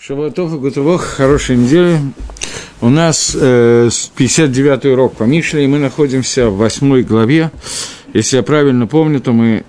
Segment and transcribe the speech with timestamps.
[0.00, 1.98] Шабатов и Гутовох, хорошей недели.
[2.80, 7.50] У нас э, 59-й урок по Мишле, и мы находимся в 8 главе.
[8.14, 9.64] Если я правильно помню, то мы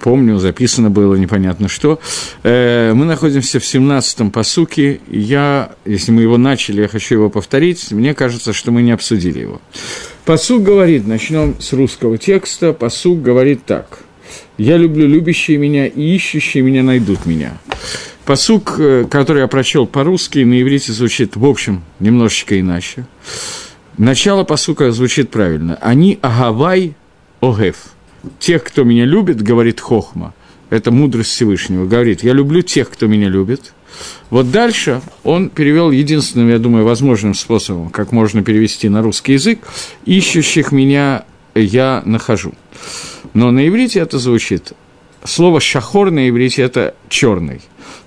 [0.00, 2.00] помню, записано было непонятно что.
[2.42, 5.00] Э, мы находимся в 17-м посуке.
[5.08, 7.92] Я, если мы его начали, я хочу его повторить.
[7.92, 9.60] Мне кажется, что мы не обсудили его.
[10.24, 12.72] Посук говорит, начнем с русского текста.
[12.72, 14.00] Посук говорит так.
[14.58, 17.52] «Я люблю любящие меня, и ищущие меня найдут меня».
[18.30, 23.04] Посук, э, который я прочел по-русски, на иврите звучит, в общем, немножечко иначе.
[23.98, 25.76] Начало посука звучит правильно.
[25.80, 26.94] Они агавай
[27.40, 27.86] огев.
[28.38, 30.32] Тех, кто меня любит, говорит Хохма,
[30.70, 33.72] это мудрость Всевышнего, говорит, я люблю тех, кто меня любит.
[34.30, 39.58] Вот дальше он перевел единственным, я думаю, возможным способом, как можно перевести на русский язык,
[40.04, 41.24] ищущих меня
[41.56, 42.54] я нахожу.
[43.34, 44.72] Но на иврите это звучит.
[45.24, 47.60] Слово шахор на иврите это черный.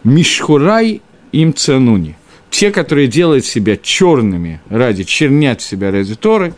[0.04, 2.18] Мишхурай им ценуни.
[2.50, 6.54] Те, которые делают себя черными ради, чернят себя ради Торы,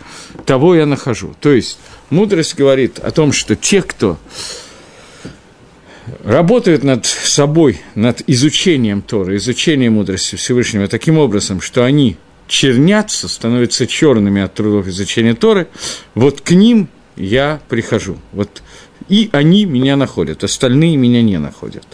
[0.46, 1.34] того я нахожу.
[1.40, 1.78] То есть,
[2.10, 4.18] мудрость говорит о том, что те, кто
[6.24, 13.88] работают над собой, над изучением Торы, изучением мудрости Всевышнего таким образом, что они чернятся, становятся
[13.88, 15.68] черными от трудов изучения Торы,
[16.14, 18.18] вот к ним я прихожу.
[18.34, 18.62] Вот
[19.08, 21.86] и они меня находят, остальные меня не находят.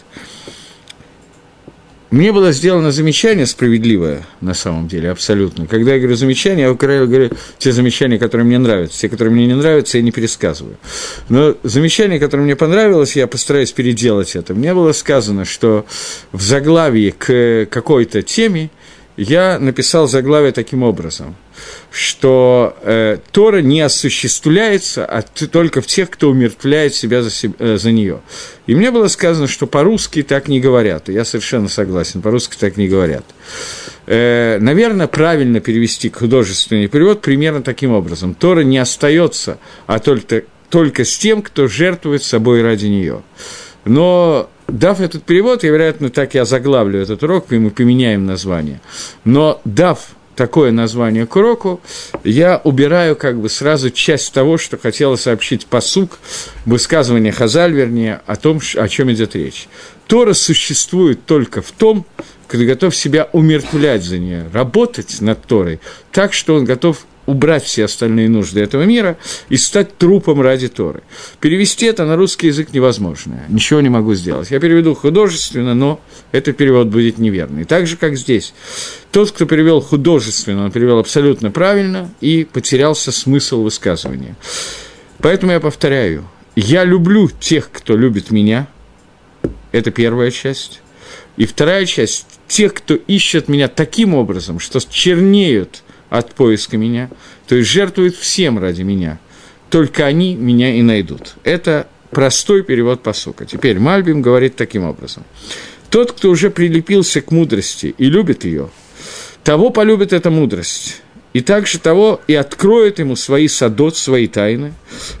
[2.12, 5.66] Мне было сделано замечание справедливое, на самом деле, абсолютно.
[5.66, 9.00] Когда я говорю замечание, я говорю те замечания, которые мне нравятся.
[9.00, 10.76] Те, которые мне не нравятся, я не пересказываю.
[11.30, 14.52] Но замечание, которое мне понравилось, я постараюсь переделать это.
[14.52, 15.86] Мне было сказано, что
[16.32, 18.68] в заглавии к какой-то теме
[19.16, 21.36] я написал заглавие таким образом–
[21.90, 27.76] что э, Тора не осуществляется а только в тех, кто умертвляет себя за, себя, э,
[27.76, 28.20] за нее.
[28.66, 31.08] И мне было сказано, что по-русски так не говорят.
[31.08, 33.24] Я совершенно согласен, по-русски так не говорят.
[34.06, 38.34] Э, наверное, правильно перевести художественный перевод примерно таким образом.
[38.34, 43.22] Тора не остается, а только, только с тем, кто жертвует собой ради нее.
[43.84, 48.80] Но дав этот перевод, я, вероятно, так я заглавлю этот урок, и мы поменяем название.
[49.24, 49.98] Но дав
[50.34, 51.80] такое название к уроку,
[52.24, 56.18] я убираю как бы сразу часть того, что хотела сообщить посук,
[56.64, 59.68] высказывание Хазаль, вернее, о том, о чем идет речь.
[60.06, 62.06] Тора существует только в том,
[62.48, 65.80] когда готов себя умертвлять за нее, работать над Торой
[66.10, 69.16] так, что он готов убрать все остальные нужды этого мира
[69.48, 71.02] и стать трупом ради Торы.
[71.40, 73.44] Перевести это на русский язык невозможно.
[73.48, 74.50] Ничего не могу сделать.
[74.50, 76.00] Я переведу художественно, но
[76.32, 77.64] этот перевод будет неверный.
[77.64, 78.54] Так же, как здесь.
[79.10, 84.36] Тот, кто перевел художественно, он перевел абсолютно правильно и потерялся смысл высказывания.
[85.18, 86.24] Поэтому я повторяю.
[86.56, 88.66] Я люблю тех, кто любит меня.
[89.70, 90.80] Это первая часть.
[91.36, 95.82] И вторая часть– тех, кто ищет меня таким образом, что чернеют–
[96.12, 97.08] от поиска меня,
[97.48, 99.18] то есть жертвуют всем ради меня.
[99.70, 101.36] Только они меня и найдут.
[101.42, 103.46] Это простой перевод посука.
[103.46, 105.24] Теперь Мальбим говорит таким образом.
[105.88, 108.68] Тот, кто уже прилепился к мудрости и любит ее,
[109.42, 111.00] того полюбит эта мудрость,
[111.32, 114.74] и также того и откроет ему свои садот, свои тайны,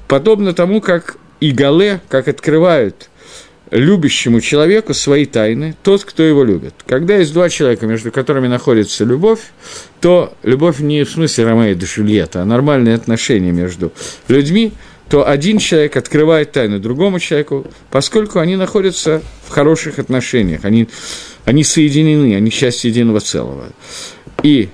[0.08, 3.08] подобно тому, как Игале, как открывают
[3.72, 6.74] любящему человеку свои тайны, тот, кто его любит.
[6.86, 9.40] Когда есть два человека, между которыми находится любовь,
[10.00, 13.90] то любовь не в смысле Ромео де Жюльетта, а нормальные отношения между
[14.28, 14.74] людьми,
[15.08, 20.88] то один человек открывает тайну другому человеку, поскольку они находятся в хороших отношениях, они,
[21.46, 23.72] они соединены, они часть единого целого.
[24.42, 24.68] И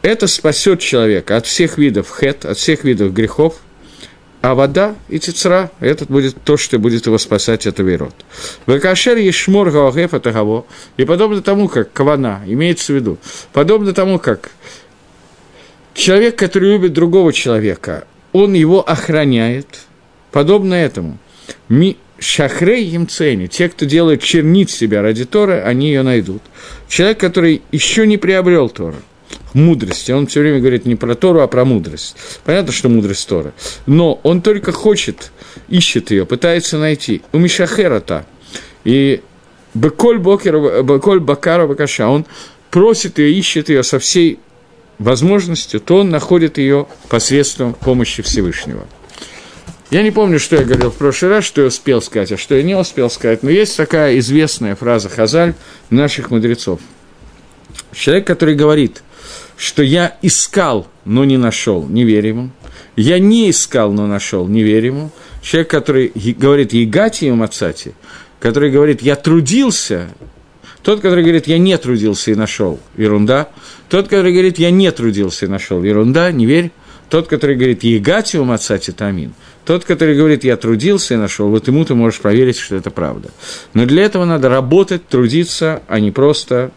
[0.00, 3.56] это спасет человека от всех видов хет, от всех видов грехов,
[4.44, 8.14] а вода и тецра– это будет то, что будет его спасать от Авейрот.
[8.66, 10.66] Вакашер ешмор гаогеф это гаво.
[10.98, 13.16] И подобно тому, как кавана, имеется в виду,
[13.54, 14.50] подобно тому, как
[15.94, 19.86] человек, который любит другого человека, он его охраняет,
[20.30, 21.16] подобно этому.
[21.70, 26.42] Ми, Шахрей им цени, те, кто делает чернить себя ради Торы, они ее найдут.
[26.86, 28.96] Человек, который еще не приобрел Тору,
[29.54, 30.12] мудрости.
[30.12, 32.16] Он все время говорит не про Тору, а про мудрость.
[32.44, 33.52] Понятно, что мудрость Тора.
[33.86, 35.32] Но он только хочет,
[35.68, 37.22] ищет ее, пытается найти.
[37.32, 38.26] У Мишахерата.
[38.84, 39.22] И
[39.72, 42.26] Беколь Бокер, Беколь Бакара Бакаша, он
[42.70, 44.38] просит ее, ищет ее со всей
[44.98, 48.86] возможностью, то он находит ее посредством помощи Всевышнего.
[49.90, 52.54] Я не помню, что я говорил в прошлый раз, что я успел сказать, а что
[52.54, 55.54] я не успел сказать, но есть такая известная фраза Хазаль
[55.90, 56.80] наших мудрецов.
[57.92, 59.02] Человек, который говорит–
[59.56, 62.50] что я искал, но не нашел, не верь ему.
[62.96, 65.10] Я не искал, но нашел, не верь ему.
[65.42, 67.94] Человек, который говорит «Егати и Мацати»,
[68.40, 70.08] который говорит «Я трудился,
[70.84, 73.48] Тот, который говорит, я не трудился и нашел, ерунда.
[73.88, 76.72] Тот, который говорит, я не трудился и нашел, ерунда, не верь.
[77.08, 79.34] Тот, который говорит, егатиум отцати тамин,
[79.64, 83.30] тот, который говорит, я трудился и нашел, вот ему ты можешь поверить, что это правда.
[83.72, 86.70] Но для этого надо работать, трудиться, а не просто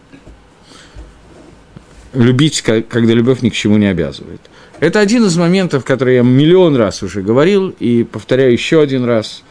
[2.18, 4.42] любить, когда любовь ни к чему не обязывает.
[4.80, 9.44] Это один из моментов, который я миллион раз уже говорил, и повторяю еще один раз.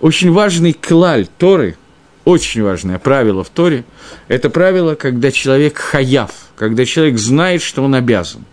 [0.00, 1.76] Очень важный клаль Торы,
[2.24, 3.84] очень важное правило в Торе,
[4.28, 8.44] это правило, когда человек хаяв, когда человек знает, что он обязан.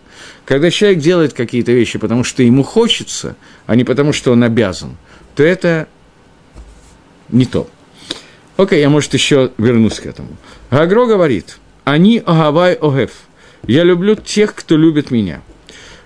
[0.44, 3.34] Когда человек делает какие-то вещи, потому что ему хочется,
[3.66, 4.96] а не потому, что он обязан,
[5.34, 5.88] то это
[7.30, 7.68] не то.
[8.56, 10.36] Окей, я, может, еще вернусь к этому.
[10.70, 13.10] Гагро говорит, они огавай огев.
[13.66, 15.42] Я люблю тех, кто любит меня.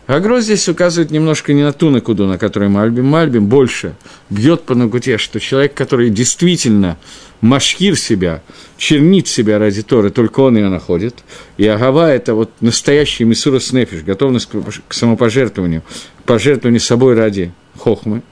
[0.07, 3.05] Агро здесь указывает немножко не на ту накуду, на которой Мальбим.
[3.05, 3.95] Мальбим больше
[4.31, 6.97] бьет по нагуте, что человек, который действительно
[7.43, 8.43] машкир себя,
[8.79, 11.17] чернит себя ради Торы, только он ее находит.
[11.59, 14.49] И Агава– это вот настоящий Мисурас Нефиш, готовность
[14.89, 15.83] к самопожертвованию,
[16.25, 18.23] пожертвованию собой ради Хохмы.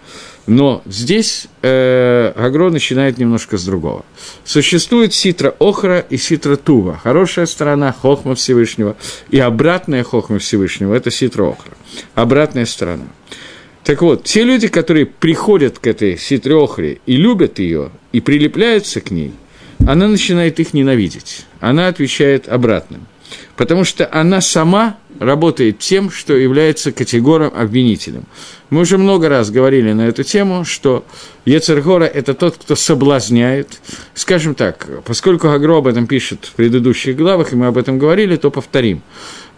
[0.47, 4.05] Но здесь э, Агро начинает немножко с другого.
[4.45, 7.01] Существует ситра Охра и ситра Тува.
[7.03, 8.97] Хорошая сторона Хохма Всевышнего
[9.31, 11.73] и обратная Хохма Всевышнего– это ситра Охра.
[12.15, 13.07] Обратная сторона.
[13.83, 19.01] Так вот, те люди, которые приходят к этой ситре Охре и любят ее, и прилепляются
[19.01, 19.33] к ней,
[19.87, 21.45] она начинает их ненавидеть.
[21.61, 23.07] Она отвечает обратным.
[23.57, 28.25] Потому что она сама работает тем, что является категором обвинителем.
[28.69, 31.05] Мы уже много раз говорили на эту тему, что
[31.45, 33.81] Ецергора– это тот, кто соблазняет.
[34.15, 38.37] Скажем так, поскольку Агро об этом пишет в предыдущих главах, и мы об этом говорили,
[38.37, 39.03] то повторим.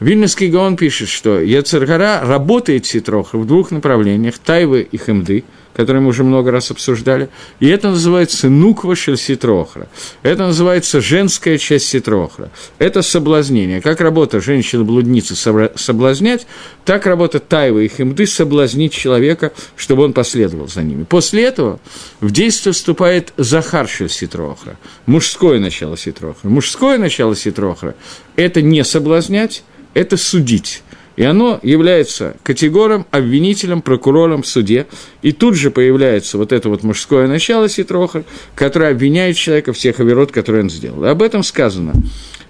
[0.00, 5.44] Вильнюсский Гаон пишет, что Ецергора работает ситроха в двух направлениях– Тайвы и Хемды–
[5.78, 7.28] который мы уже много раз обсуждали.
[7.60, 9.86] И это называется нуква ситрохра.
[10.24, 12.50] Это называется женская часть ситрохра.
[12.80, 13.80] Это соблазнение.
[13.80, 15.36] Как работа женщины-блудницы
[15.76, 16.48] соблазнять,
[16.84, 21.04] так работа тайвы и химды соблазнить человека, чтобы он последовал за ними.
[21.04, 21.78] После этого
[22.20, 24.76] в действие вступает захар шель ситрохра.
[25.06, 26.48] Мужское начало ситрохра.
[26.48, 27.94] Мужское начало ситрохра–
[28.34, 29.62] это не соблазнять,
[29.94, 30.82] это судить.
[31.18, 34.86] И оно является категором, обвинителем, прокурором в суде.
[35.20, 38.22] И тут же появляется вот это вот мужское начало Ситрохар,
[38.54, 41.04] которое обвиняет человека в тех оверот, которые он сделал.
[41.04, 41.94] И об этом сказано.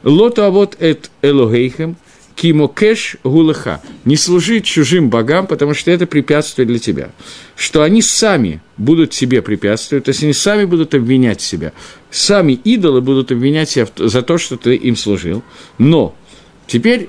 [0.03, 1.97] Лото а вот эт элогейхем,
[2.37, 3.81] кимокеш гулаха.
[4.05, 7.11] Не служи чужим богам, потому что это препятствие для тебя.
[7.57, 11.73] Что они сами будут тебе препятствовать, то есть они сами будут обвинять себя.
[12.11, 15.43] Сами идолы будут обвинять себя за то, что ты им служил.
[15.79, 16.15] Но
[16.67, 17.09] теперь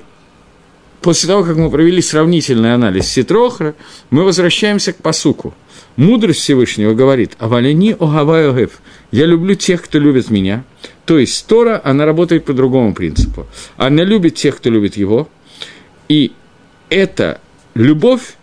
[1.00, 3.74] после того, как мы провели сравнительный анализ Ситрохра,
[4.10, 5.54] мы возвращаемся к посуку.
[5.96, 8.80] Мудрость Всевышнего говорит, «Авалени огавайогев»–
[9.10, 10.64] «Я люблю тех, кто любит меня».
[11.04, 13.46] То есть Тора, она работает по другому принципу.
[13.76, 15.28] Она любит тех, кто любит его,
[16.08, 16.32] и
[16.88, 17.40] эта
[17.74, 18.36] любовь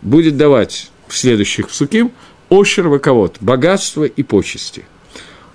[0.00, 2.12] будет давать в следующих псуким
[2.48, 4.84] ошер ваковод, богатство и почести.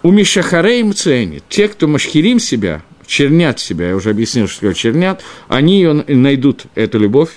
[0.04, 5.24] У Мишахарей ценит те, кто машхирим себя, чернят себя, я уже объяснил, что такое чернят,
[5.48, 7.32] они ее найдут, эту любовь,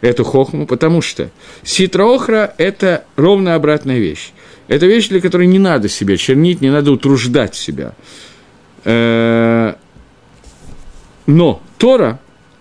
[0.00, 1.30] эту хохму, потому что
[1.62, 4.32] ситроохра– это ровно обратная вещь.
[4.66, 7.94] Это вещь, для которой не надо себя чернить, не надо утруждать себя.
[8.84, 9.74] Э,
[11.26, 12.18] но Тора,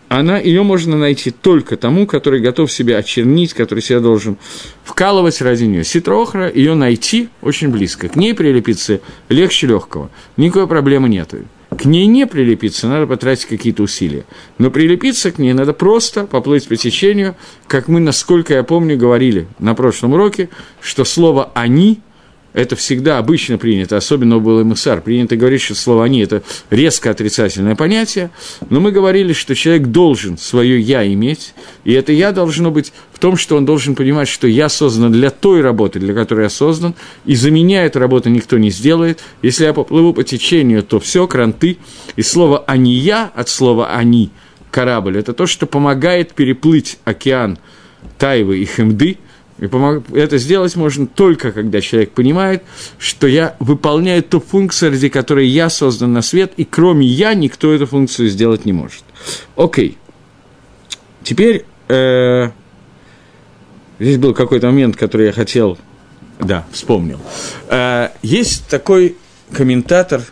[0.08, 4.38] она, ее можно найти только тому, который готов себя очернить, который себя должен
[4.84, 5.84] вкалывать ради нее.
[5.84, 8.08] Ситроохра, ее найти очень близко.
[8.08, 10.12] К ней прилепиться легче легкого.
[10.38, 11.40] Никакой проблемы нету.
[11.78, 14.26] К ней не прилепиться, надо потратить какие-то усилия.
[14.58, 17.36] Но прилепиться к ней надо просто поплыть по течению,
[17.68, 20.50] как мы, насколько я помню, говорили на прошлом уроке,
[20.82, 22.02] что слово «они»
[22.54, 27.76] это всегда обычно принято, особенно у Баламусар, принято говорить, что слово «они»– это резко отрицательное
[27.76, 28.32] понятие,
[28.70, 31.54] но мы говорили, что человек должен свое «я» иметь,
[31.86, 35.30] и это «я» должно быть в том, что он должен понимать, что «я» создан для
[35.30, 36.94] той работы, для которой я создан,
[37.26, 39.22] и за меня эту работу никто не сделает.
[39.42, 41.78] Если я поплыву по течению, то все, кранты,
[42.18, 44.30] и слово «а не я» от слова «они»–
[44.72, 47.60] корабль– это то, что помогает переплыть океан
[48.18, 49.18] Тайвы и Хемды–
[49.62, 49.68] и
[50.18, 52.64] это сделать можно только, когда человек понимает,
[52.98, 57.72] что я выполняю ту функцию, ради которой я создан на свет, и кроме я никто
[57.72, 59.04] эту функцию сделать не может.
[59.56, 60.00] Окей.
[61.22, 62.50] Теперь э...
[64.00, 65.78] здесь был какой-то момент, который я хотел...
[66.40, 67.20] Да, вспомнил.
[67.70, 69.16] Э, есть такой
[69.54, 70.24] комментатор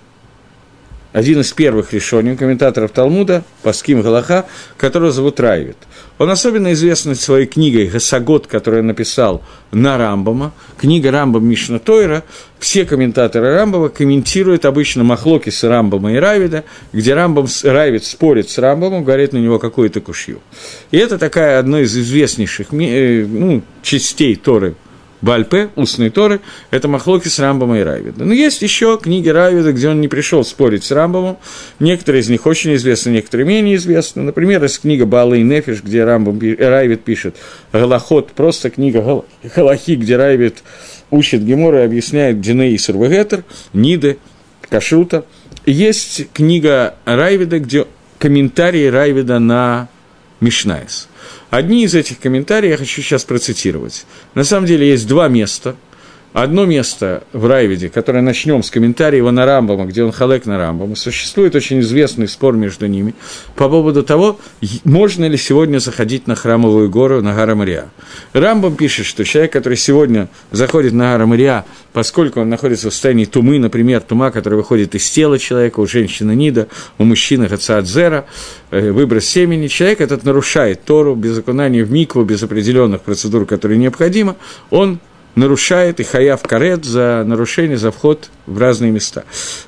[1.14, 4.46] один из первых решений комментаторов Талмуда, Паским Галаха,
[4.78, 5.78] которого зовут Райвит.
[6.20, 10.52] Он особенно известен своей книгой «Гасагот», которую написал на Рамбама.
[10.78, 12.24] Книга Рамбам Мишна Тойра.
[12.60, 18.58] Все комментаторы Рамбама комментируют обычно Махлоки с Рамбама и Равида, где Рамбам, Равид спорит с
[18.58, 20.42] Рамбамом, говорит на него какую-то кушью.
[20.92, 24.76] И это такая одна из известнейших э, ну, частей Торы–
[25.22, 26.40] Бальпе, устные Торы,
[26.72, 28.24] это Махлоки с Рамбом и Райвида.
[28.24, 31.38] Но есть еще книги Райвида, где он не пришел спорить с Рамбомом.
[31.80, 34.22] Некоторые из них очень известны, некоторые менее известны.
[34.22, 37.36] Например, есть книга Бала и Нефиш, где Рамбом, Райвид пишет
[37.74, 39.24] Галахот, просто книга
[39.56, 40.64] Галахи, где Райвид
[41.12, 44.20] учит Гемора и объясняет Диней и Сурвегетер, Ниды,
[44.70, 45.26] Кашрута.
[45.66, 47.86] Есть книга Райвида, где
[48.20, 49.90] комментарии Райвида на
[50.40, 51.09] Мишнайс.
[51.50, 54.06] Одни из этих комментариев я хочу сейчас процитировать.
[54.36, 55.76] На самом деле есть два места–
[56.32, 60.60] Одно место в Райвиде, которое начнем с комментария его на Рамбама, где он חולק на
[60.60, 63.16] Рамбама, существует очень известный спор между ними
[63.56, 64.40] по поводу того,
[64.84, 67.90] можно ли сегодня заходить на храмовую гору, на гора Мория.
[68.34, 73.26] Рамбам пишет, что человек, который сегодня заходит на гора Мория, поскольку он находится в состоянии
[73.26, 76.68] тумы, например, тума, которая выходит из тела человека, у женщины Нида,
[77.00, 78.26] у мужчины Хацаадзера,
[78.70, 83.80] э, выброс семени, человек этот нарушает Тору без окунания в микву, без определенных процедур, которые
[83.80, 84.36] необходимы,
[84.70, 85.00] он
[85.40, 89.24] нарушает и хаяв карет за нарушение, за вход в разные места.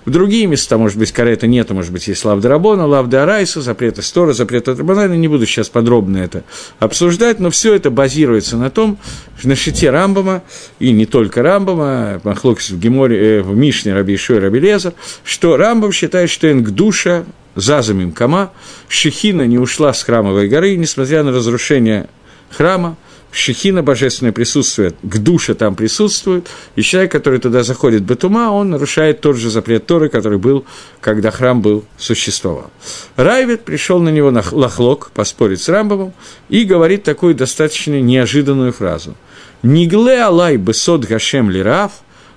[0.05, 3.97] В другие места, может быть, карета нету, может быть, есть лавда Рабона, лавда Арайса, запрет
[3.97, 6.43] Истора, запрет Рабанана, не буду сейчас подробно это
[6.79, 8.97] обсуждать, но все это базируется на том,
[9.43, 10.43] на шите Рамбама,
[10.79, 15.57] и не только Рамбама, Махлокис в Геморе, э, в Мишне Раби Ишой Раби Леза, что
[15.57, 17.23] Рамбам считает, что душа
[17.55, 18.51] Зазамим Кама,
[18.87, 22.07] Шехина не ушла с храмовой горы, несмотря на разрушение
[22.49, 22.97] храма,
[23.31, 29.21] Шехина, божественное присутствие, к душе там присутствует, и человек, который туда заходит Батума, он нарушает
[29.21, 30.65] тот же запрет Торы, который был,
[31.00, 32.69] когда храм был, существовал.
[33.15, 36.13] Райвет пришел на него на лохлок, поспорить с Рамбовым,
[36.50, 39.15] и говорит такую достаточно неожиданную фразу.
[39.63, 41.91] «Нигле алай бесот гашем лирав»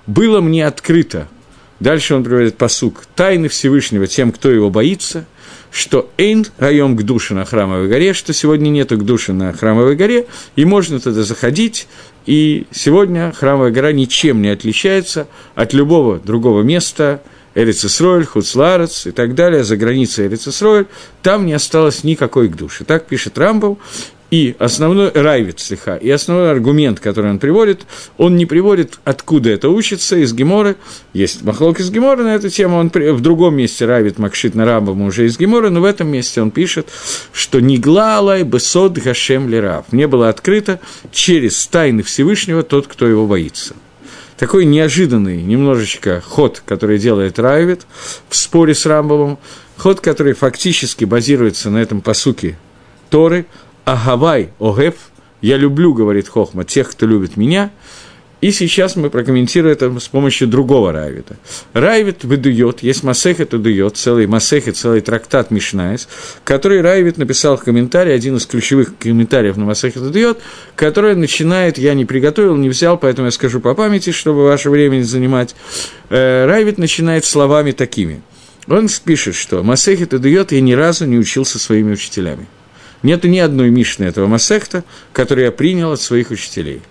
[0.07, 1.27] было мне открыто,
[1.79, 5.25] дальше он приводит посук, тайны Всевышнего тем, кто его боится–
[5.75, 9.97] что Эйн район к душе на Храмовой горе, что сегодня нету к душе на Храмовой
[9.97, 11.89] горе, и можно туда заходить,
[12.25, 17.21] и сегодня Храмовая гора ничем не отличается от любого другого места,
[17.55, 20.85] Эрицесройль, Хуцларец и так далее, за границей Эрицесройль,
[21.21, 22.85] там не осталось никакой к душе.
[22.85, 23.77] Так пишет Рамбов,
[24.31, 27.85] и основной райвит слегка, и основной аргумент, который он приводит,
[28.17, 30.77] он не приводит, откуда это учится, из Геморы.
[31.13, 35.01] Есть махлок из Геморы на эту тему, он в другом месте райвит Макшит на Рамбам
[35.03, 36.87] уже из Геморы, но в этом месте он пишет,
[37.31, 39.85] что не глалай бесод гашем лирав.
[39.91, 40.79] Не было открыто
[41.11, 43.75] через тайны Всевышнего тот, кто его боится
[44.37, 47.85] такой неожиданный немножечко ход, который делает Райвит
[48.29, 49.37] в споре с Рамбовым,
[49.77, 52.57] ход, который фактически базируется на этом посуке
[53.09, 53.45] Торы,
[53.85, 54.95] Агавай Огеф,
[55.41, 57.71] я люблю, говорит Хохма, тех, кто любит меня.
[58.41, 61.37] И сейчас мы прокомментируем это с помощью другого Райвита.
[61.73, 66.07] Райвит выдует, есть Масехет выдует, целый Масехет, целый трактат Мишнаис,
[66.43, 70.39] который Райвит написал в комментарии, один из ключевых комментариев на Масехет выдует,
[70.75, 74.97] который начинает, я не приготовил, не взял, поэтому я скажу по памяти, чтобы ваше время
[74.97, 75.55] не занимать.
[76.09, 78.21] Э, Райвит начинает словами такими.
[78.67, 82.47] Он пишет, что Масехет выдует я ни разу не учился своими учителями.
[83.03, 84.83] Нет ни одной Мишны этого Масехта,
[85.13, 86.81] которую я принял от своих учителей.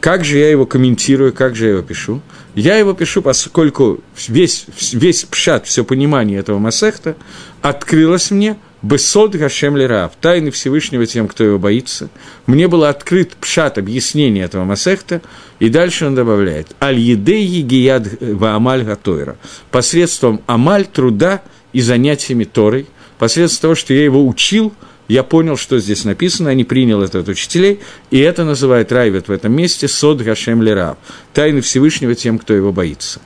[0.00, 2.22] Как же я его комментирую, как же я его пишу?
[2.54, 7.16] Я его пишу, поскольку весь, весь пшат, все понимание этого Масехта
[7.60, 12.08] открылось мне Бесод Гашем Лерав, тайны Всевышнего тем, кто его боится.
[12.46, 15.20] Мне был открыт пшат объяснение этого Масехта,
[15.58, 19.36] и дальше он добавляет Аль-Едеи Гияд Ваамаль Гатойра,
[19.70, 21.42] посредством Амаль труда
[21.74, 22.86] и занятиями Торой,
[23.18, 24.72] посредством того, что я его учил–
[25.10, 27.80] я понял, что здесь написано, я не принял это от учителей,
[28.12, 30.98] и это называет Райвет в этом месте Сод Гашем Лерав,
[31.34, 33.20] тайны Всевышнего тем, кто его боится.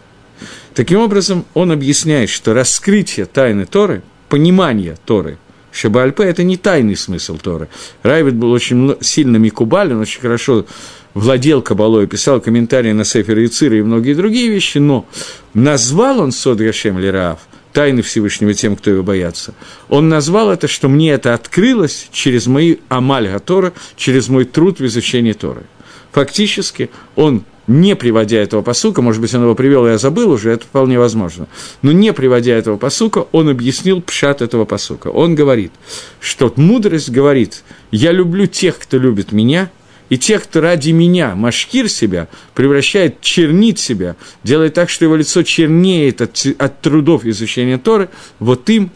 [0.73, 5.37] Таким образом, он объясняет, что раскрытие тайны Торы, понимание Торы,
[5.73, 7.69] Шабальпе– это не тайный смысл Торы.
[8.03, 10.65] Райвет был очень сильно Микубаль, он очень хорошо
[11.13, 15.07] владел Кабалой, писал комментарии на Сефер Яцира и многие другие вещи, но
[15.53, 17.41] назвал он Сод Гашем Лерав–
[17.75, 19.53] тайны Всевышнего тем, кто его боятся.
[19.91, 24.87] Он назвал это, что мне это открылось через мои амаль Тора, через мой труд в
[24.87, 25.65] изучении Торы.
[26.13, 30.65] Фактически он не приводя этого посука, может быть, он его привел, я забыл уже, это
[30.65, 31.49] вполне возможно,
[31.83, 35.09] но не приводя этого посука, он объяснил пшат этого посука.
[35.09, 35.73] Он говорит,
[36.21, 39.71] что мудрость говорит, я люблю тех, кто любит меня,
[40.11, 45.43] И те, кто ради меня машкир себя, превращает, чернит себя, делает так, что его лицо
[45.43, 48.91] чернеет от, от трудов изучения Торы, вот им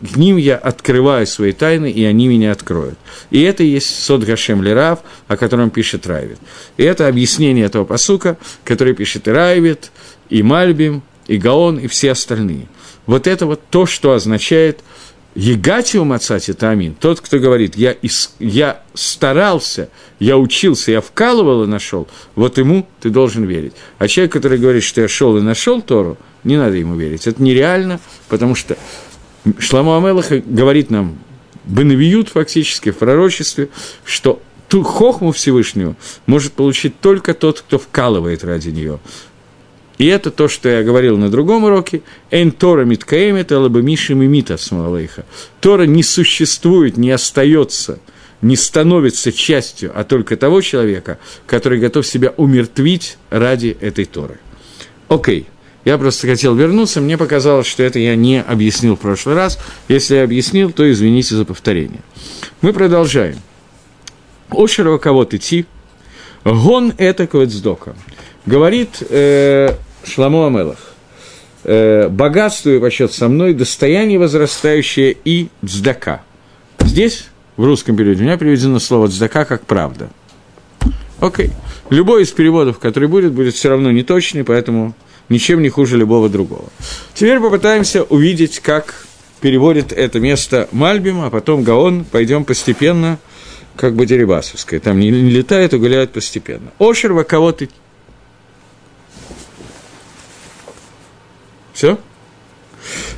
[0.00, 2.98] к ним я открываю свои тайны, и они меня откроют.
[3.30, 6.38] И это и есть Сод Гашем Лерав, о котором пишет Райвит.
[6.76, 9.92] И это объяснение этого посука, который пишет и Райвит,
[10.28, 12.66] и Мальбим, и Гаон, и все остальные.
[13.06, 14.80] Вот это вот то, что означает
[15.34, 21.66] Егатиу Мацати Тамин, тот, кто говорит, я, ис, я старался, я учился, я вкалывал и
[21.66, 23.72] нашел, вот ему ты должен верить.
[23.98, 27.26] А человек, который говорит, что я шел и нашел Тору, не надо ему верить.
[27.26, 27.98] Это нереально,
[28.28, 28.76] потому что
[29.58, 31.18] Шламу Амелаха говорит нам,
[31.64, 33.68] Бенавиют фактически в пророчестве,
[34.04, 35.96] что ту хохму Всевышнего
[36.26, 38.98] может получить только тот, кто вкалывает ради нее.
[39.98, 42.02] И это то, что я говорил на другом уроке.
[42.30, 45.24] «Эн Тора миткаэмет, алаба миши мимита смалалейха».
[45.60, 47.98] Тора не существует, не остается,
[48.40, 54.38] не становится частью, а только того человека, который готов себя умертвить ради этой Торы.
[55.08, 55.46] Окей.
[55.84, 59.58] Я просто хотел вернуться, мне показалось, что это я не объяснил в прошлый раз.
[59.88, 62.02] Если я объяснил, то извините за повторение.
[62.60, 63.38] Мы продолжаем.
[64.50, 65.66] Ошерова кого-то идти,
[66.44, 67.96] гон это квецдока.
[68.46, 70.78] Говорит э, Шламу Амелах,
[71.64, 76.22] э, богатство и почет со мной, достояние возрастающее и дздака.
[76.80, 80.08] Здесь, в русском переводе, у меня приведено слово дздака как правда.
[81.20, 81.50] Окей.
[81.88, 84.94] Любой из переводов, который будет, будет все равно неточный, поэтому
[85.28, 86.64] ничем не хуже любого другого.
[87.14, 89.06] Теперь попытаемся увидеть, как
[89.40, 93.18] переводит это место Мальбим, а потом Гаон, пойдем постепенно,
[93.76, 94.80] как бы Дерибасовская.
[94.80, 96.72] Там не, летает, а гуляют постепенно.
[96.78, 97.68] Ошерва кого ты...
[101.72, 101.98] Все?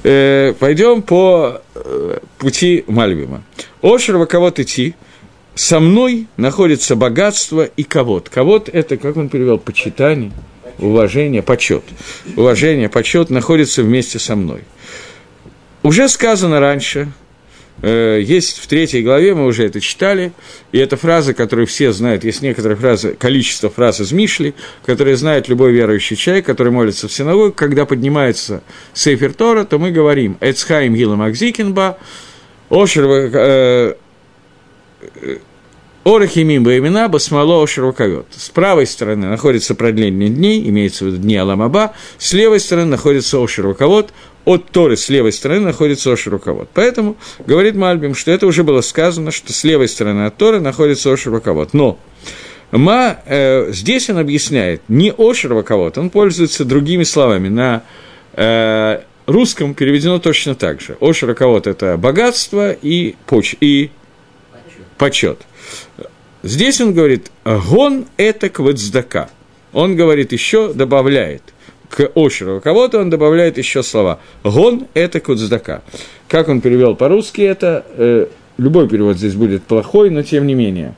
[0.03, 3.43] Э, пойдем по э, пути Мальбима.
[3.83, 4.95] Ошерва кого ты идти?
[5.55, 8.29] Со мной находится богатство и ковод.
[8.29, 10.33] Ковод– это, как он перевел, почитание–
[10.79, 11.85] уважение, почет.
[12.37, 14.63] Уважение, почет находится вместе со мной.
[15.83, 17.13] Уже сказано раньше,
[17.83, 20.33] есть в третьей главе, мы уже это читали,
[20.73, 24.55] и это фраза, которую все знают, есть некоторые фразы, количество фраз из Мишли,
[24.87, 28.63] которые знает любой верующий человек, который молится в синагоге, когда поднимается
[28.95, 31.99] Сейфер Тора, то мы говорим «Эцхайм Гилам Акзикинба»,
[32.71, 33.95] Ошер, э,
[36.05, 38.27] Орахимим Баимина Басмало Широковет.
[38.37, 43.43] С правой стороны находится продление дней, имеется в виду дни Аламаба, с левой стороны находится
[43.43, 44.13] Ошир руковод,
[44.45, 46.69] от Торы с левой стороны находится Ошир руковод.
[46.75, 51.13] Поэтому говорит Мальбим, что это уже было сказано, что с левой стороны от Торы находится
[51.13, 51.73] Ошир руковод.
[51.73, 51.99] Но
[52.71, 57.49] Ма, э, здесь он объясняет не Ошир руковод, он пользуется другими словами.
[57.49, 57.85] На
[58.33, 60.97] э, русском переведено точно так же.
[61.01, 63.91] Ошир руковод– это богатство и, поч- и
[64.99, 65.41] почет.
[66.43, 69.31] Здесь он говорит, гон это квацдака.
[69.73, 71.54] Он говорит еще, добавляет
[71.95, 74.19] к ошеру кого-то, он добавляет еще слова.
[74.43, 75.83] Гон это квацдака.
[76.27, 78.27] Как он перевел по-русски это, э,
[78.59, 80.97] любой перевод здесь будет плохой, но тем не менее.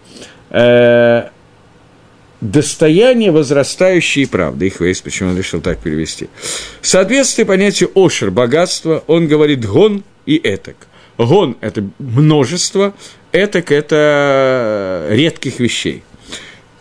[0.49, 1.25] Э,
[2.41, 4.69] достояние возрастающей правды.
[4.69, 6.31] Их весь, почему он решил так перевести.
[6.81, 10.77] В соответствии понятию ошер, богатство, он говорит гон и этак.
[11.19, 12.95] Гон– это множество,
[13.33, 16.03] этак– это редких вещей.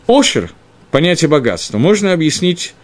[0.08, 0.52] Ошер,
[0.92, 2.76] понятие богатства, можно объяснить,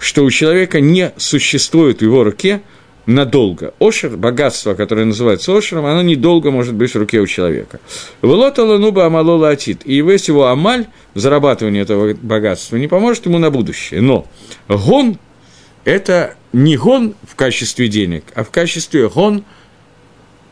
[0.00, 2.62] что у человека не существует в его руке
[3.06, 3.74] надолго.
[3.78, 7.80] Ошер, богатство, которое называется ошером, оно недолго может быть в руке у человека.
[8.22, 9.82] Влота лануба амалола атит.
[9.84, 14.00] И весь его амаль, зарабатывание этого богатства, не поможет ему на будущее.
[14.00, 14.26] Но
[14.68, 15.18] гон–
[15.84, 19.44] это не гон в качестве денег, а в качестве гон–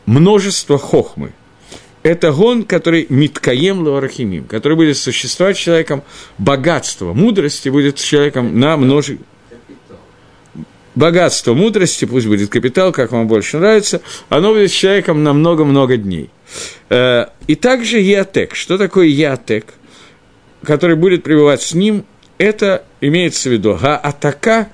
[0.05, 1.33] множество хохмы.
[2.01, 6.03] Это гон, который миткаем лаварахимим, который будет существовать человеком,
[6.37, 9.25] богатство мудрости будет человеком на множество
[10.99, 15.97] богатство мудрости, пусть будет капитал, как вам больше нравится, оно будет с человеком на много-много
[15.97, 16.29] дней.
[16.89, 18.53] Э, и также Яатек.
[18.53, 19.73] Что такое Яатек,
[20.63, 22.05] который будет пребывать с ним,
[22.37, 24.69] это имеется в виду Га-Атака,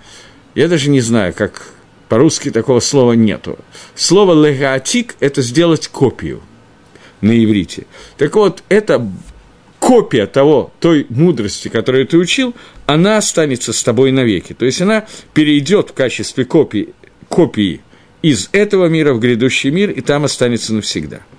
[0.55, 1.67] я даже не знаю, как
[2.09, 3.57] по-русски такого слова нету.
[3.93, 6.41] Слово «легаатик»– это сделать копию
[7.21, 7.85] на иврите.
[8.17, 9.05] Так вот, это
[9.79, 14.53] копия того, той мудрости, которую ты учил, она останется с тобой навеки.
[14.53, 16.89] То есть она перейдет в качестве копии,
[17.29, 17.81] копии
[18.21, 21.21] из этого мира в грядущий мир, и там останется навсегда–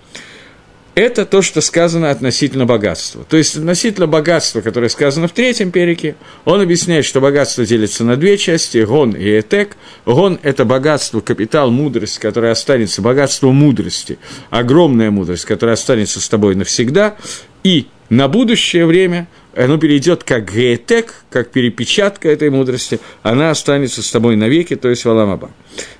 [0.97, 3.23] это то, что сказано относительно богатства.
[3.29, 8.17] То есть относительно богатства, которое сказано в третьем перике, он объясняет, что богатство делится на
[8.17, 9.77] две части– гон и этек.
[10.07, 16.55] Гон– это богатство, капитал, мудрость, которая останется, богатство мудрости, огромная мудрость, которая останется с тобой
[16.55, 17.17] навсегда.
[17.63, 24.11] И на будущее время оно перейдет как геетек, как перепечатка этой мудрости, она останется с
[24.11, 25.51] тобой навеки, то есть валамаба.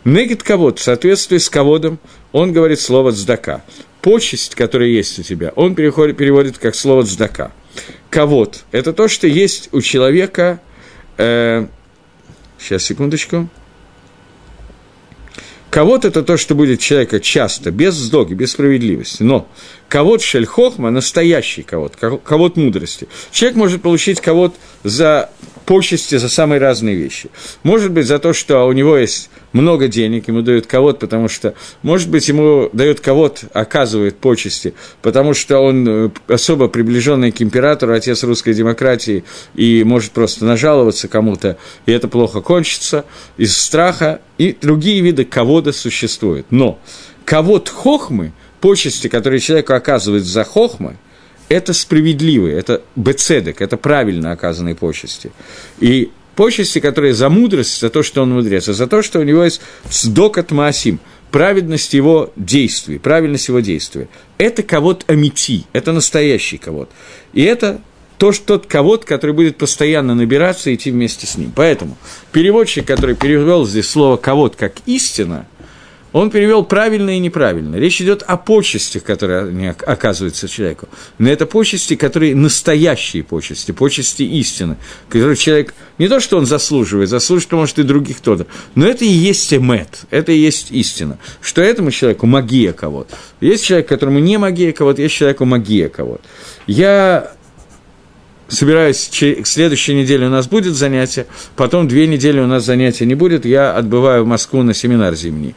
[0.05, 1.99] Негит ковод, в соответствии с ководом,
[2.33, 3.65] он говорит слово «цдака».
[4.03, 7.53] Почесть, которая есть у тебя, он переходит, переводит как слово «цдака».
[8.11, 10.61] Ковод– это то, что есть у человека…
[11.19, 11.67] Э,
[12.59, 13.49] сейчас, секундочку–
[15.77, 19.23] Кого-то это то, что будет человека часто, без сдоги, без справедливости.
[19.23, 19.47] Но
[19.91, 23.09] кого-то шельхохма– настоящий кого-то, кого-то мудрости.
[23.31, 25.29] Человек может получить кого-то за
[25.67, 27.29] почести, за самые разные вещи.
[27.65, 31.55] Может быть, за то, что у него есть много денег, ему дают кого-то, потому что,
[31.83, 37.93] может быть, ему дают кого-то, оказывает почести, потому что он э, особо приближенный к императору,
[37.93, 39.25] отец русской демократии,
[39.55, 43.05] и может просто нажаловаться кому-то, и это плохо кончится,
[43.37, 46.47] из страха, и другие виды кого-то существуют.
[46.51, 46.79] Но
[47.25, 50.97] кого-то хохмы, почести, которые человеку оказывают за хохмы,
[51.49, 55.33] это справедливые, это бецедек, это правильно оказанные почести.
[55.81, 59.23] И почести, которые за мудрость, за то, что он мудрец, а за то, что у
[59.23, 64.09] него есть сдокат маасим, праведность его действий, правильность его действия.
[64.39, 66.93] Это кого-то амити, это настоящий кого-то.
[67.33, 67.81] И это
[68.19, 71.53] то, что тот кого-то, который будет постоянно набираться и идти вместе с ним.
[71.55, 71.97] Поэтому
[72.33, 75.47] переводчик, который перевел здесь слово кого-то как истина–
[76.13, 77.77] он перевел правильно и неправильно.
[77.77, 80.89] Речь идет о почестях, которые оказываются человеку.
[81.19, 84.77] Но это почести, которые настоящие почести, почести истины,
[85.09, 89.09] которые человек не то, что он заслуживает, заслуживает, может, и других кто-то, но это и
[89.09, 93.17] есть эмет, это и есть истина, что этому человеку магия кого-то.
[93.41, 96.23] Есть человек, которому не магия кого-то, есть человеку магия кого-то.
[96.67, 97.36] Я
[98.49, 103.15] собираюсь, к следующей неделе у нас будет занятие, потом две недели у нас занятия не
[103.15, 105.55] будет, я отбываю в Москву на семинар зимний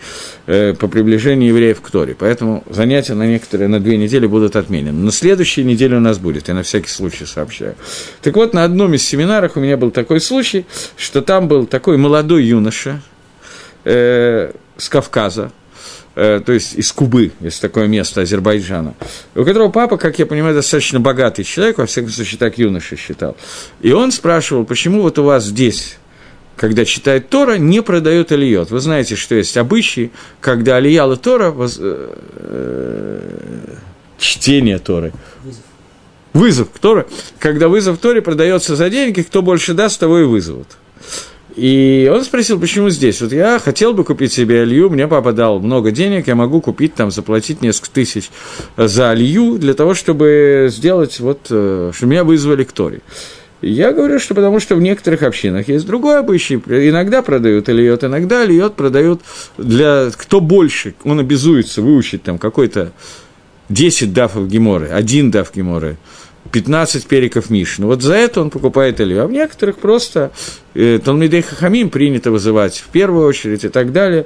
[0.47, 4.91] э, по приближению евреев к Торе, поэтому занятия на некоторые, на две недели будут отменены.
[4.91, 7.75] На следующей неделе у нас будет, я на всякий случай сообщаю.
[8.21, 10.65] Так вот, на одном из семинаров у меня был такой случай,
[10.97, 13.01] что там был такой молодой юноша
[13.83, 15.51] э, с Кавказа,
[16.19, 18.93] то есть из Кубы, есть такое место Азербайджана,
[19.35, 23.37] у которого папа, как я понимаю, достаточно богатый человек, во всяком случае, так юноша считал.
[23.81, 25.97] И он спрашивал, почему вот у вас здесь
[26.59, 28.69] когда читает Тора, не продает Алиот.
[28.69, 33.75] Вы знаете, что есть обычаи, когда Алияла Тора, воз, э, э,
[34.17, 35.63] чтение Торы, вызов.
[36.33, 37.07] вызов Тора,
[37.39, 40.67] когда вызов Торе продается за деньги, кто больше даст, того и вызовут.
[41.55, 43.21] И он спросил, почему здесь?
[43.21, 46.93] Вот я хотел бы купить себе алью, мне папа дал много денег, я могу купить,
[46.93, 48.29] там, заплатить несколько тысяч
[48.77, 53.01] за алью для того, чтобы сделать, вот, э, чтобы меня вызвали к Торе.
[53.61, 56.55] Я говорю, что потому что в некоторых общинах есть другой обычай.
[56.55, 59.21] Иногда продают альет, иногда альет продают
[59.57, 60.11] для...
[60.15, 62.93] Кто больше, он обязуется выучить там какой-то
[63.67, 65.97] 10 дафов геморы, один даф геморы,
[66.51, 67.85] 15 периков Мишны.
[67.85, 69.23] Вот за это он покупает Илью.
[69.23, 70.31] А в некоторых просто
[70.73, 74.25] э, Талмидей Хахамим принято вызывать в первую очередь и так далее.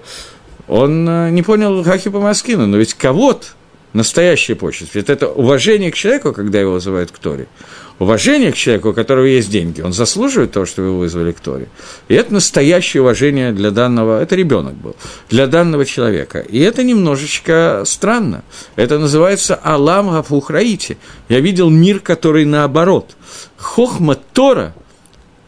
[0.67, 3.47] Он э, не понял Хахи по Маскину, но ведь кого-то
[3.93, 4.95] настоящая почесть.
[4.95, 7.47] Ведь это уважение к человеку, когда его вызывают к Торе
[8.03, 11.67] уважение к человеку, у которого есть деньги, он заслуживает того, что вы вызвали к Торе.
[12.07, 14.95] И это настоящее уважение для данного, это ребенок был,
[15.29, 16.39] для данного человека.
[16.39, 18.43] И это немножечко странно.
[18.75, 20.97] Это называется Алам Гафухраити.
[21.29, 23.15] Я видел мир, который наоборот.
[23.57, 24.75] Хохма Тора,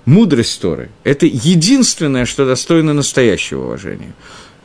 [0.05, 4.13] мудрость Торы, это единственное, что достойно настоящего уважения.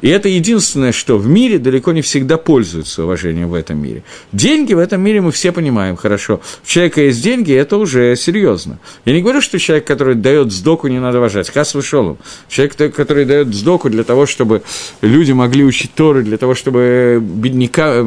[0.00, 4.02] И это единственное, что в мире далеко не всегда пользуются уважением в этом мире.
[4.32, 6.40] Деньги в этом мире мы все понимаем хорошо.
[6.62, 8.78] У человека есть деньги, это уже серьезно.
[9.04, 11.50] Я не говорю, что человек, который дает сдоку, не надо уважать.
[11.50, 12.18] Хас вышел.
[12.48, 14.62] Человек, который дает сдоку для того, чтобы
[15.02, 18.00] люди могли учить Торы, для того, чтобы бедняка...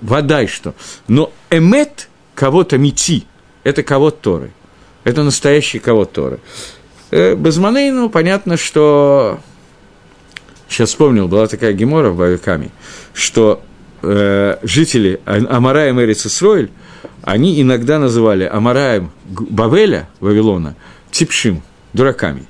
[0.00, 0.74] Вода и что.
[1.08, 3.26] Но эмет кого-то мети,
[3.64, 4.50] это кого-то Торы.
[5.04, 6.38] Это настоящий кого-то Торы.
[7.10, 9.40] Э, Безманейну понятно, что
[10.68, 12.70] сейчас вспомнил, была такая гемора в Бавикаме,
[13.14, 13.62] что
[14.02, 16.70] э, жители Амараем и Рецесройль,
[17.22, 20.76] они иногда называли Амараем Бавеля, Вавилона,
[21.10, 22.46] Типшим, дураками.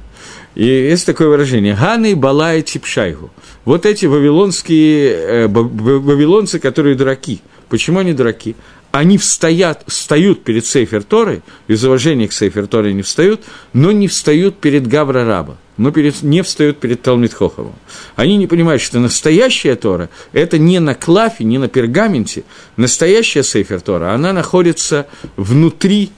[0.54, 3.30] И есть такое выражение «Ганы Балай Типшайгу».
[3.66, 7.42] Вот эти вавилонские, э, вавилонцы, которые дураки.
[7.68, 8.56] Почему они дураки?
[8.98, 13.42] Они встоят, встают перед Сейфер Торой, из уважения к Сейфер Торе не встают,
[13.74, 17.74] но не встают перед Гавра Раба, но перед, не встают перед Талмит Хоховым.
[18.14, 22.44] Они не понимают, что настоящая Тора– это не на клафе, не на пергаменте.
[22.78, 25.06] Настоящая Сейфер Тора, она находится
[25.36, 26.10] внутри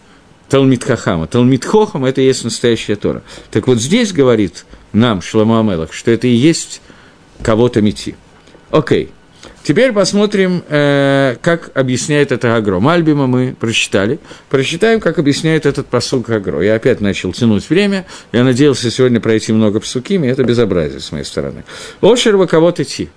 [0.48, 1.26] Талмит Хахама.
[1.26, 3.24] Талмит Хохам– это и есть настоящая Тора.
[3.50, 6.80] Так вот здесь говорит нам Шламу Амелах, что это и есть
[7.42, 8.14] кого-то мети.
[8.70, 9.10] Окей.
[9.68, 12.78] Теперь посмотрим, э, как объясняет это Агро.
[12.78, 14.18] Мальбима мы прочитали.
[14.48, 16.62] Прочитаем, как объясняет этот посук Агро.
[16.62, 18.06] Я опять начал тянуть время.
[18.32, 20.26] Я надеялся сегодня пройти много псукими.
[20.26, 21.64] Это безобразие с моей стороны.
[22.00, 23.10] Ошер кого-то идти.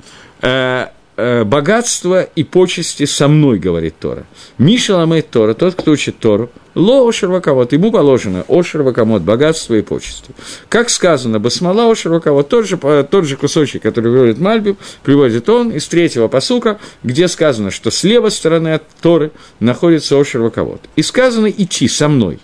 [1.17, 4.25] Э, Э, богатство и почести со мной, говорит Тора.
[4.57, 10.33] Миша ламает Тора, тот, кто учит Тору, ло ошерваковод, ему положено ошервакамот, богатство и почести.
[10.67, 15.87] Как сказано, басмала ошерваковод, тот же, тот же кусочек, который приводит Мальбим, приводит он из
[15.87, 20.81] третьего посука, где сказано, что с левой стороны от Торы находится ошерваковод.
[20.95, 22.39] И сказано идти со мной.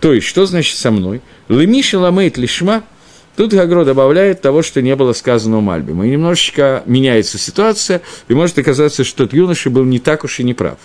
[0.00, 1.22] То есть, что значит со мной?
[1.48, 2.82] Лемиша ламейт лишма–
[3.40, 6.06] Тут Гагро добавляет того, что не было сказано у Мальбима.
[6.06, 10.44] И немножечко меняется ситуация, и может оказаться, что тот юноша был не так уж и
[10.44, 10.76] не прав.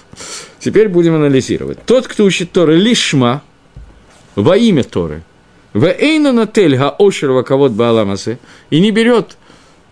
[0.59, 1.79] Теперь будем анализировать.
[1.85, 3.43] Тот, кто учит Торы лишма,
[4.35, 5.23] во имя Торы,
[5.73, 8.39] в эйна натель га ошер кавод бааламасе,
[8.69, 9.35] и не берет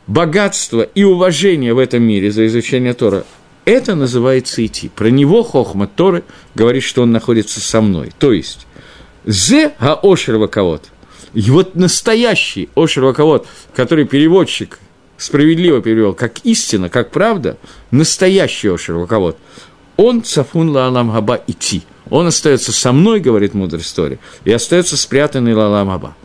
[0.07, 3.25] богатство и уважение в этом мире за изучение Тора,
[3.65, 4.87] это называется идти.
[4.87, 6.23] Про него Хохма Торы
[6.55, 8.13] говорит, что он находится со мной.
[8.17, 8.67] То есть,
[9.25, 10.92] зе га ошер кавод,
[11.33, 14.79] и вот настоящий Ошер Ваковод, который переводчик
[15.17, 17.57] справедливо перевел, как истина, как правда,
[17.91, 19.37] настоящий Ошер Ваковод,
[19.97, 21.83] он цафун лалам габа идти.
[22.09, 26.15] Он остается со мной, говорит мудрая история, и остается спрятанный лалам габа.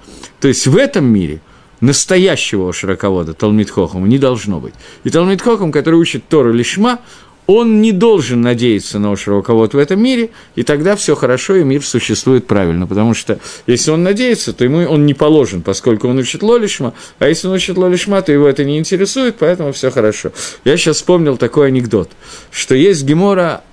[0.41, 1.41] То есть в этом мире
[1.81, 4.75] настоящего широковода Талмит Хохама не должно быть.
[5.05, 7.01] И Талмит Хохам, который учит Тору Лишма,
[7.49, 11.65] он не должен надеяться на Ошера кого-то в этом мире, и тогда все хорошо, и
[11.65, 12.87] мир существует правильно.
[12.87, 17.27] Потому что если он надеется, то ему он не положен, поскольку он учит Лолишма, а
[17.27, 20.31] если он учит Лолишма, то его это не интересует, поэтому все хорошо.
[20.65, 22.11] Я сейчас вспомнил такой анекдот,
[22.51, 23.65] что есть Гемора,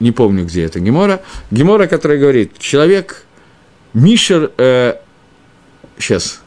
[0.00, 3.26] не помню, где это Гемора, Гемора, который говорит, человек,
[3.94, 4.94] Мишер, э,
[6.00, 6.40] сейчас,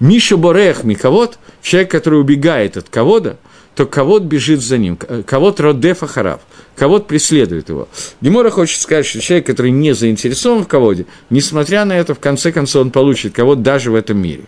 [0.00, 3.38] Миша Борех Миковод, человек, который убегает от кого-то,
[3.76, 6.40] то кого бежит за ним, кого родефа харав,
[6.74, 7.88] кого преследует его.
[8.22, 10.94] Гемора хочет сказать, что человек, который не заинтересован в кого
[11.28, 14.44] несмотря на это, в конце концов он получит кого даже в этом мире.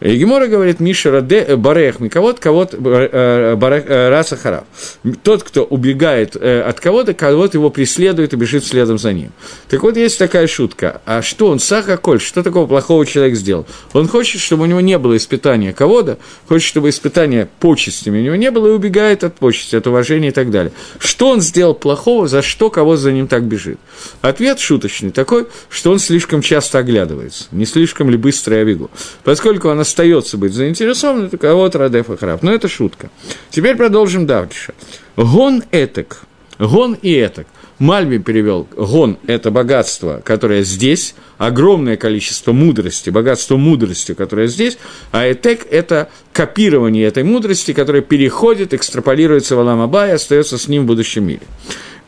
[0.00, 4.64] Гемора говорит, Миша Раде, э, Барех Микавод, кого-то э, э, Харав.
[5.22, 9.32] Тот, кто убегает от кого-то, кого-то его преследует и бежит следом за ним.
[9.68, 11.00] Так вот, есть такая шутка.
[11.06, 13.66] А что он, Саха Коль, что такого плохого человек сделал?
[13.94, 18.36] Он хочет, чтобы у него не было испытания кого-то, хочет, чтобы испытания почестями у него
[18.36, 20.72] не было, и убегает от почести, от уважения и так далее.
[20.98, 23.78] Что он сделал плохого, за что кого за ним так бежит?
[24.20, 27.44] Ответ шуточный такой, что он слишком часто оглядывается.
[27.50, 28.90] Не слишком ли быстро я бегу?
[29.24, 32.42] Поскольку он остается быть заинтересован, это кого-то Радеф и.
[32.42, 33.10] Но это шутка.
[33.50, 34.74] Теперь продолжим дальше.
[35.16, 36.22] Гон этак.
[36.58, 37.46] Гон и этак.
[37.78, 44.78] Мальби перевел гон– это богатство, которое здесь, огромное количество мудрости, богатство мудрости, которое здесь,
[45.12, 50.84] а этек– это копирование этой мудрости, которая переходит, экстраполируется в Аламаба и остается с ним
[50.84, 51.42] в будущем мире.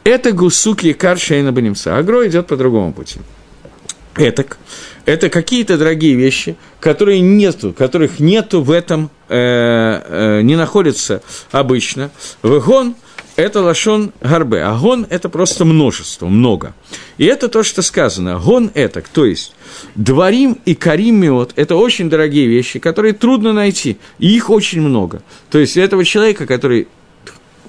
[0.04, 1.98] Это гусук Якар Шейна Банимса.
[1.98, 3.20] Агро идет по другому пути.
[4.16, 4.56] Этак
[5.08, 12.10] это какие-то дорогие вещи, которые нету, которых нету в этом, э, э, не находятся обычно.
[12.42, 12.94] Вегон–
[13.36, 16.74] это лашон гарбе, а гон– это просто множество, много.
[17.16, 18.38] И это то, что сказано.
[18.38, 19.54] Гон– это, то есть,
[19.94, 25.22] дворим и карим миот– это очень дорогие вещи, которые трудно найти, и их очень много.
[25.48, 26.86] То есть, этого человека, который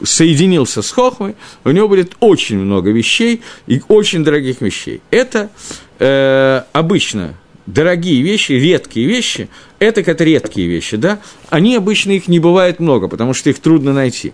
[0.04, 5.02] соединился с Хохмой, у него будет очень много вещей и очень дорогих вещей.
[5.10, 5.50] Это
[6.00, 7.36] э, обычно
[7.66, 13.08] дорогие вещи, редкие вещи, это как редкие вещи, да, они обычно их не бывает много,
[13.08, 14.34] потому что их трудно найти.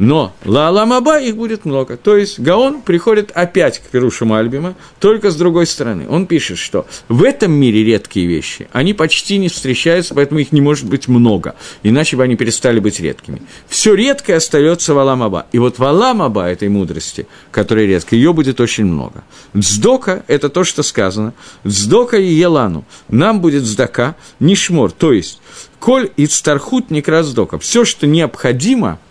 [0.00, 1.98] Но Лааламаба их будет много.
[1.98, 6.06] То есть Гаон приходит опять к Перушему Альбима, только с другой стороны.
[6.08, 10.62] Он пишет, что в этом мире редкие вещи, они почти не встречаются, поэтому их не
[10.62, 13.42] может быть много, иначе бы они перестали быть редкими.
[13.68, 15.46] Все редкое остается в Аламаба.
[15.52, 19.22] И вот в Аламаба этой мудрости, которая редкая, ее будет очень много.
[19.54, 21.34] Дздока– это то, что сказано.
[21.66, 22.86] Дздока и Елану.
[23.10, 24.92] Нам будет сдака, нишмор.
[24.92, 25.42] То есть,
[25.78, 27.58] коль и стархут не краздока.
[27.58, 28.98] Все, что необходимо–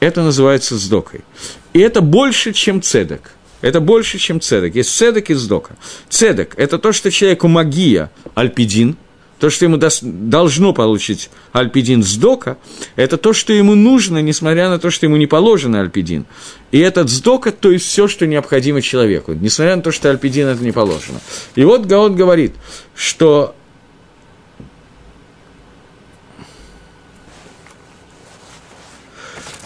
[0.00, 1.20] это называется сдокой.
[1.72, 3.32] И это больше, чем цедек.
[3.60, 4.74] Это больше, чем цедек.
[4.74, 5.76] Есть цедек и сдока.
[6.08, 8.96] Цедек– это то, что человеку магия, альпидин,
[9.38, 12.56] то, что ему даст, должно получить альпидин сдока,
[12.96, 16.24] это то, что ему нужно, несмотря на то, что ему не положено альпидин.
[16.70, 20.62] И этот сдока, то есть все, что необходимо человеку, несмотря на то, что альпидин это
[20.62, 21.20] не положено.
[21.54, 22.54] И вот Гаон говорит,
[22.94, 23.54] что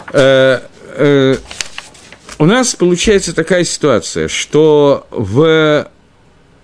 [2.37, 5.87] у нас получается такая ситуация, что в,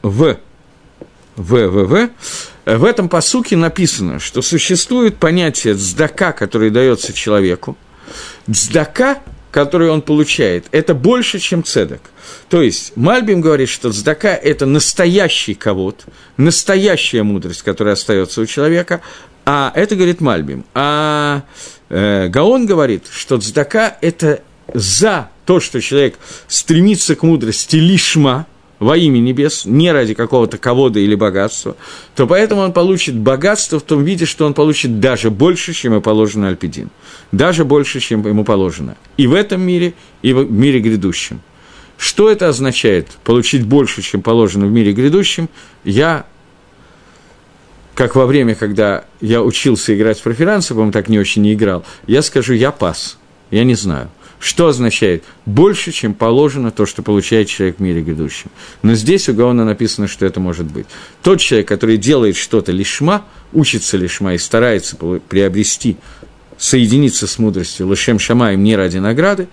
[0.01, 0.37] в,
[1.35, 2.09] в, в, в
[2.65, 7.77] В этом посуке написано, что существует понятие цдака, которое дается человеку.
[8.51, 9.19] Цдака,
[9.51, 12.01] который он получает, это больше, чем цедок.
[12.49, 16.03] То есть Мальбим говорит, что цдака– это настоящий ковод,
[16.35, 18.99] настоящая мудрость, которая остается у человека,
[19.49, 20.65] а это говорит Мальбим.
[20.73, 21.43] А
[21.87, 24.41] э, Гаон говорит, что цдака– это
[24.73, 28.45] за то, что человек стремится к мудрости лишма,
[28.79, 31.77] во имя небес, не ради какого-то ковода или богатства,
[32.13, 36.01] то поэтому он получит богатство в том виде, что он получит даже больше, чем ему
[36.01, 36.89] положено Альпидин.
[37.31, 38.97] Даже больше, чем ему положено.
[39.15, 41.39] И в этом мире, и в мире грядущем.
[41.97, 45.47] Что это означает, получить больше, чем положено в мире грядущем,
[45.85, 46.25] я,
[47.97, 51.83] как во время, когда я учился играть в проферансы, по-моему, так не очень не играл,
[52.05, 53.17] я скажу, я пас,
[53.49, 54.11] я не знаю.
[54.39, 55.23] Что означает?
[55.47, 58.51] Больше, чем положено то, что получает человек в мире грядущем.
[58.83, 60.85] Но здесь у Гаона написано, что это может быть.
[61.23, 65.97] Тот человек, который делает что-то лишма, учится лишма и старается приобрести,
[66.59, 69.47] соединиться с мудростью Лышем Шамаем не ради награды,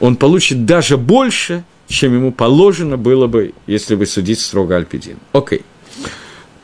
[0.00, 5.18] он получит даже больше, чем ему положено было бы, если бы судить строго Альпидин.
[5.32, 5.66] Окей.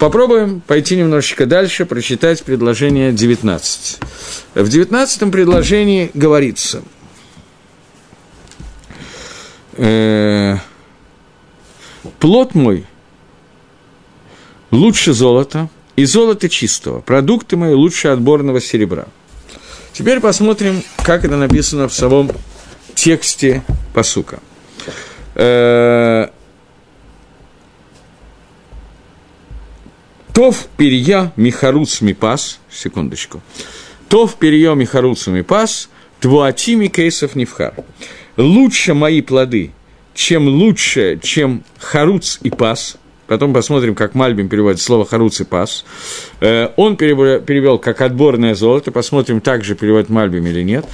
[0.00, 4.00] Попробуем пойти немножечко дальше, прочитать предложение 19.
[4.54, 6.82] В 19 предложении говорится–
[9.80, 10.56] э,
[12.18, 12.86] плод мой
[14.70, 19.06] лучше золота, и золото чистого, продукты мои лучше отборного серебра.
[19.92, 22.30] Теперь посмотрим, как это написано в самом
[22.94, 24.38] тексте посука.
[25.34, 26.28] Э,
[30.34, 33.40] Тов перья михаруц мипас, секундочку.
[34.08, 35.88] Тов перья михаруц мипас,
[36.20, 37.74] твуатими кейсов невхар
[38.40, 39.72] лучше мои плоды,
[40.14, 45.84] чем лучше, чем харуц и пас, потом посмотрим, как Мальбим переводит слово «харуц» и «пас».
[46.40, 50.86] Э, он перевел как «отборное золото», посмотрим, также переводит Мальбим или нет.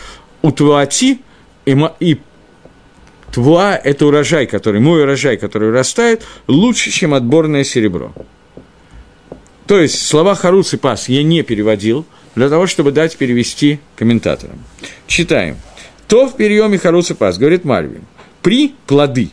[0.43, 1.21] У Туати
[1.65, 2.21] и, и
[3.33, 8.13] Твуа– это урожай, который, мой урожай, который растает, лучше, чем отборное серебро.
[9.67, 14.63] То есть слова «харуц» и «пас» я не переводил, для того, чтобы дать перевести комментаторам.
[15.09, 15.57] Читаем.
[16.07, 18.05] То в перееме харуса пас, говорит Мальвин.
[18.43, 19.31] При– плоды.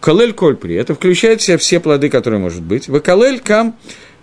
[0.00, 0.74] Калель коль при.
[0.74, 2.88] Это включает в себя все плоды, которые может быть.
[2.88, 3.76] Вакалель кам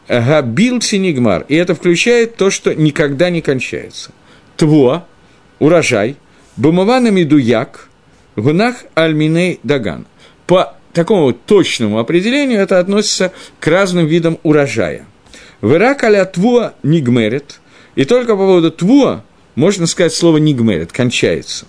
[0.10, 1.46] габил синигмар.
[1.48, 4.12] И это включает то, что никогда не кончается.
[4.58, 5.06] Тво–
[5.60, 6.18] урожай.
[6.58, 7.88] Бумавана медуяк.
[8.36, 10.08] Гунах альминей даган.
[10.48, 15.06] По такому точному определению это относится к разным видам урожая.
[15.64, 17.62] Вырак аля твуа нигмерит.
[17.96, 19.24] И только по поводу твуа
[19.56, 21.66] можно сказать слово нигмерит, кончается.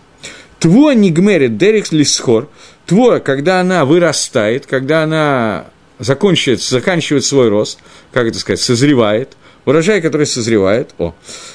[0.59, 2.51] Твуа нигмерит дерекс лисхор.
[2.87, 5.67] Твуа, когда она вырастает, когда она
[6.01, 7.79] закончивает, заканчивает свой рост,
[8.13, 11.15] как это сказать, созревает, урожай, который созревает, о,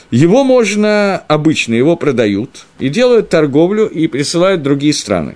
[0.10, 5.36] его можно обычно, его продают и делают торговлю и присылают в другие страны.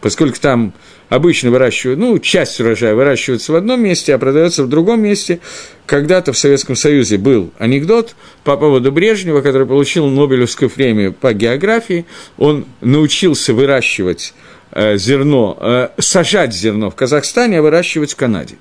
[0.00, 0.72] Поскольку там
[1.12, 5.40] обычно выращивают, ну, часть урожая выращивается в одном месте, а продается в другом месте.
[5.84, 12.06] Когда-то в Советском Союзе был анекдот по поводу Брежнева, который получил Нобелевскую премию по географии.
[12.38, 14.32] Он научился выращивать
[14.70, 18.54] э, зерно, э, сажать зерно в Казахстане, а выращивать в Канаде.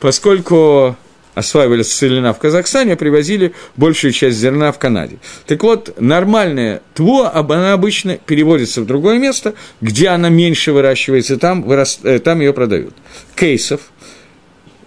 [0.00, 0.96] Поскольку
[1.38, 5.18] осваивали целина в Казахстане, привозили большую часть зерна в Канаде.
[5.46, 11.62] Так вот, нормальная тво, она обычно переводится в другое место, где она меньше выращивается, там,
[11.62, 12.94] вырас, э, там ее продают.
[13.36, 13.80] Кейсов,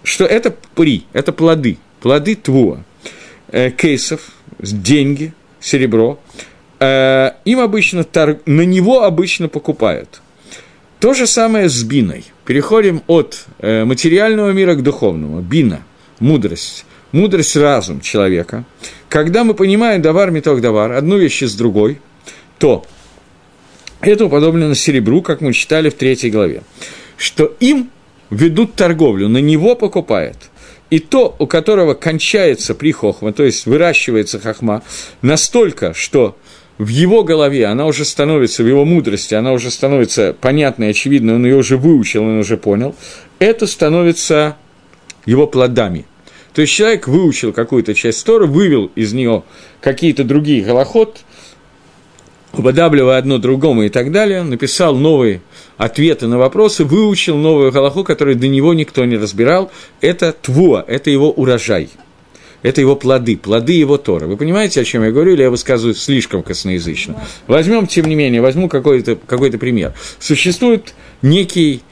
[0.04, 2.84] что это при, это плоды, плоды тво.
[3.48, 4.20] Э, кейсов,
[4.58, 6.20] деньги, серебро,
[6.80, 8.04] э, им обычно,
[8.44, 10.20] на него обычно покупают.
[11.00, 12.24] То же самое с биной.
[12.44, 15.40] Переходим от материального мира к духовному.
[15.40, 15.82] Бина–
[16.20, 16.84] мудрость.
[17.12, 18.64] Мудрость– разум человека.
[19.08, 22.00] Когда мы понимаем давар, меток, давар, одну вещь с другой,
[22.58, 22.84] то
[24.00, 26.62] это уподоблено серебру, как мы читали в третьей главе,
[27.16, 27.90] что им
[28.30, 30.36] ведут торговлю, на него покупает.
[30.90, 34.82] И то, у которого кончается при хохма, то есть выращивается хохма,
[35.22, 36.36] настолько, что
[36.78, 41.46] в его голове она уже становится, в его мудрости, она уже становится понятной, очевидной, он
[41.46, 42.94] ее уже выучил, он уже понял,
[43.38, 44.56] это становится
[45.26, 46.06] его плодами.
[46.54, 49.42] То есть человек выучил какую-то часть Торы, вывел из нее
[49.80, 51.20] какие-то другие голоход,
[52.52, 55.40] уподабливая одно другому и так далее, написал новые
[55.78, 59.70] ответы на вопросы, выучил новую галаху, которую до него никто не разбирал.
[60.00, 61.88] Это твуа, это его урожай.
[62.60, 64.26] Это его плоды, плоды его Тора.
[64.26, 67.20] Вы понимаете, о чем я говорю, или я высказываю слишком косноязычно?
[67.48, 69.94] Возьмем, тем не менее, возьму какой-то какой пример.
[70.20, 71.82] Существует некий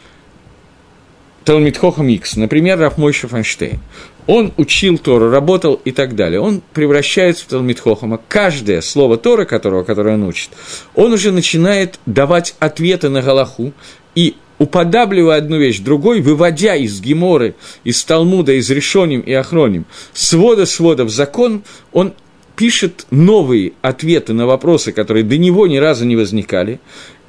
[1.44, 3.80] Талмитхохам Икс, например, Рафмойша Фанштейн.
[4.26, 6.40] он учил Тору, работал и так далее.
[6.40, 8.20] Он превращается в Талмитхохама.
[8.28, 10.50] Каждое слово Тора, которого, которое он учит,
[10.94, 13.72] он уже начинает давать ответы на Галаху
[14.14, 20.66] и уподабливая одну вещь другой, выводя из Геморы, из Талмуда, из Решоним и Охроним свода
[20.66, 22.12] сводов закон, он
[22.56, 26.78] пишет новые ответы на вопросы, которые до него ни разу не возникали,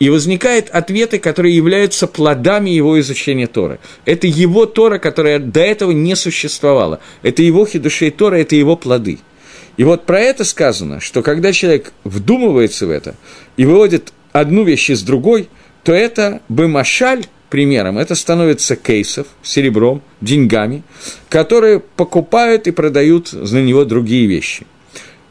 [0.01, 3.79] и возникают ответы, которые являются плодами его изучения Торы.
[4.03, 6.99] Это его Тора, которая до этого не существовала.
[7.21, 9.19] Это его хидушей Тора, это его плоды.
[9.77, 13.13] И вот про это сказано, что когда человек вдумывается в это
[13.57, 15.49] и выводит одну вещь из другой,
[15.83, 20.81] то это бы машаль, примером, это становится кейсов, серебром, деньгами,
[21.29, 24.65] которые покупают и продают на него другие вещи–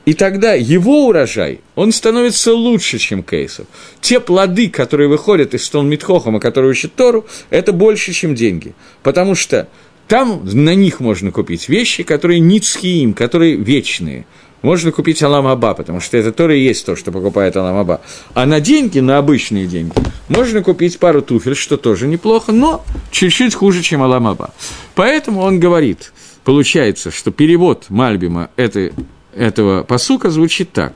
[0.07, 3.67] и тогда его урожай, он становится лучше, чем кейсов.
[4.01, 8.75] Те плоды, которые выходят из Толмитхохама, которые учат Тору, это больше, чем деньги.
[9.03, 9.69] Потому что
[10.09, 14.27] там на них можно купить вещи, которые ницхиим, которые вечные.
[14.63, 18.01] Можно купить Аламаба, потому что это Тора и есть то, что покупает Аламаба.
[18.35, 19.95] А на деньги, на обычные деньги,
[20.29, 24.53] можно купить пару туфель, что тоже неплохо, но чуть-чуть хуже, чем Аламаба.
[24.95, 26.13] Поэтому он говорит,
[26.45, 28.91] получается, что перевод Мальбима– это
[29.35, 30.95] этого посука звучит так.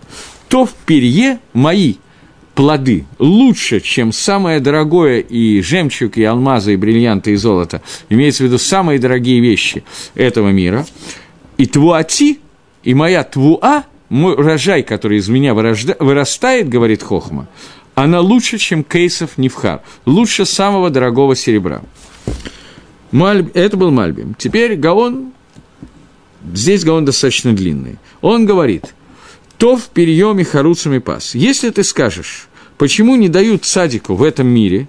[0.48, 1.94] «То в перье мои
[2.54, 8.46] плоды лучше, чем самое дорогое и жемчуг, и алмазы, и бриллианты, и золото, имеется в
[8.46, 10.86] виду самые дорогие вещи этого мира,
[11.56, 12.38] и твуати,
[12.82, 17.48] и моя твуа, мой урожай, который из меня вырастает, говорит Хохма,
[17.94, 21.82] она лучше, чем кейсов Невхар, лучше самого дорогого серебра.
[23.12, 23.48] Маль...
[23.54, 24.34] Это был Мальбим.
[24.36, 25.32] Теперь Гаон
[26.52, 27.98] Здесь Гаон достаточно длинный.
[28.20, 28.94] Он говорит,
[29.56, 31.34] то в перееме харуцами пас.
[31.34, 34.88] Если ты скажешь, почему не дают садику в этом мире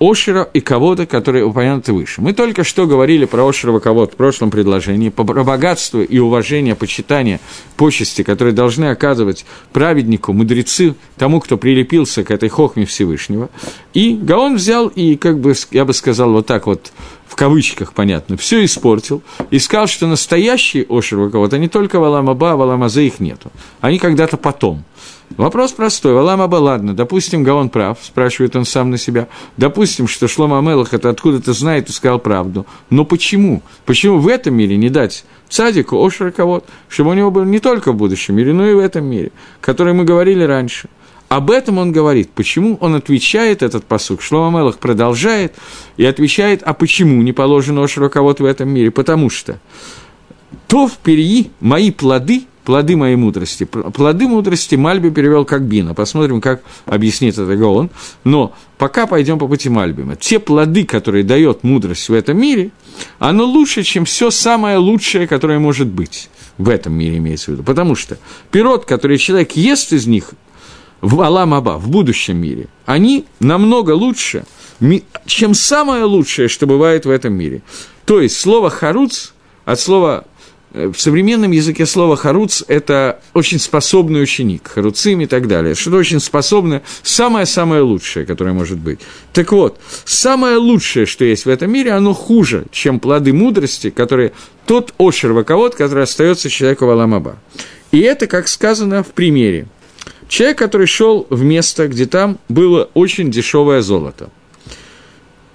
[0.00, 2.20] Ошера и кого-то, которые упомянуты выше.
[2.20, 6.74] Мы только что говорили про Ошера и кого-то в прошлом предложении, про богатство и уважение,
[6.74, 7.40] почитание,
[7.76, 13.50] почести, которые должны оказывать праведнику, мудрецы, тому, кто прилепился к этой хохме Всевышнего.
[13.92, 16.92] И Гаон взял и, как бы, я бы сказал, вот так вот,
[17.28, 23.06] в кавычках, понятно, все испортил, и сказал, что настоящие Ошер кого-то не только Валамаба, Валамазе
[23.06, 23.52] их нету.
[23.80, 24.84] Они когда-то потом–
[25.36, 26.14] Вопрос простой.
[26.14, 29.26] Валам Аба, ладно, допустим, Гаон прав, спрашивает он сам на себя.
[29.56, 32.66] Допустим, что Шлома Амелах это откуда-то знает и сказал правду.
[32.88, 33.62] Но почему?
[33.84, 37.92] Почему в этом мире не дать цадику, ошера кого чтобы у него был не только
[37.92, 40.88] в будущем мире, но и в этом мире, который мы говорили раньше.
[41.28, 42.30] Об этом он говорит.
[42.30, 44.22] Почему он отвечает, этот посук?
[44.22, 45.54] Шлома Мелах продолжает
[45.96, 48.92] и отвечает, а почему не положено ошера кого в этом мире?
[48.92, 49.58] Потому что
[50.68, 53.64] то в перьи мои плоды– плоды моей мудрости.
[53.64, 55.94] Плоды мудрости Мальби перевел как Бина.
[55.94, 57.90] Посмотрим, как объяснит это Гаон.
[58.24, 60.16] Но пока пойдем по пути Мальбима.
[60.16, 62.70] Те плоды, которые дает мудрость в этом мире,
[63.18, 66.30] оно лучше, чем все самое лучшее, которое может быть.
[66.58, 67.62] В этом мире имеется в виду.
[67.62, 68.18] Потому что
[68.50, 70.30] пирот, который человек ест из них,
[71.00, 74.44] в Алам-Аба, в будущем мире, они намного лучше,
[75.26, 77.62] чем самое лучшее, что бывает в этом мире.
[78.06, 79.32] То есть слово «харуц»
[79.66, 80.24] от слова
[80.74, 85.76] в современном языке слово «харуц»– это очень способный ученик, харуцим и так далее.
[85.76, 88.98] Что-то очень способное, самое-самое лучшее, которое может быть.
[89.32, 94.32] Так вот, самое лучшее, что есть в этом мире, оно хуже, чем плоды мудрости, которые
[94.66, 97.36] тот ошер ваковод, который остается человеку в Аламаба.
[97.92, 99.68] И это, как сказано в примере.
[100.26, 104.30] Человек, который шел в место, где там было очень дешевое золото.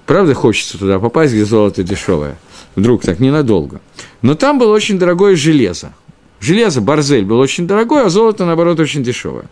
[0.05, 2.37] Правда, хочется туда попасть, где золото дешевое–
[2.79, 3.81] вдруг так ненадолго.
[4.21, 5.93] Но там было очень дорогое железо.
[6.39, 9.45] Железо, барзель был очень дорогой, а золото, наоборот, очень дешевое.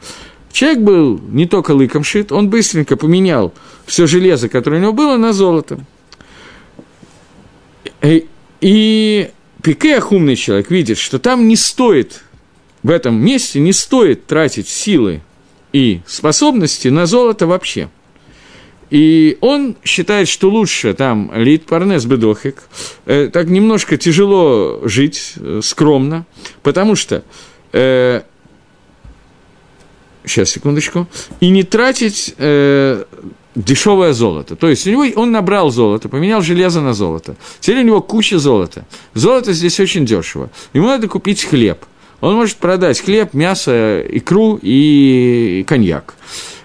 [0.51, 3.53] Человек был не только лыком шит, он быстренько поменял
[3.85, 5.79] все железо, которое у него было, на золото.
[8.61, 9.29] И
[9.61, 12.23] Пикеах, умный человек, видит, что там не стоит,
[12.83, 15.21] в этом месте не стоит тратить силы
[15.73, 17.89] и способности на золото вообще–
[18.89, 22.63] и он считает, что лучше там лид парнес бедохик,
[23.05, 26.25] э, так немножко тяжело жить, э, скромно,
[26.63, 27.23] потому что
[27.73, 28.21] э,
[30.25, 31.07] сейчас, секундочку,
[31.39, 33.03] и не тратить э,
[33.55, 34.55] дешевое золото.
[34.55, 37.35] То есть у него он набрал золото, поменял железо на золото.
[37.59, 38.85] Теперь у него куча золота.
[39.13, 40.49] Золото здесь очень дешево.
[40.73, 41.79] Ему надо купить хлеб.
[42.21, 46.15] Он может продать хлеб, мясо, икру и коньяк.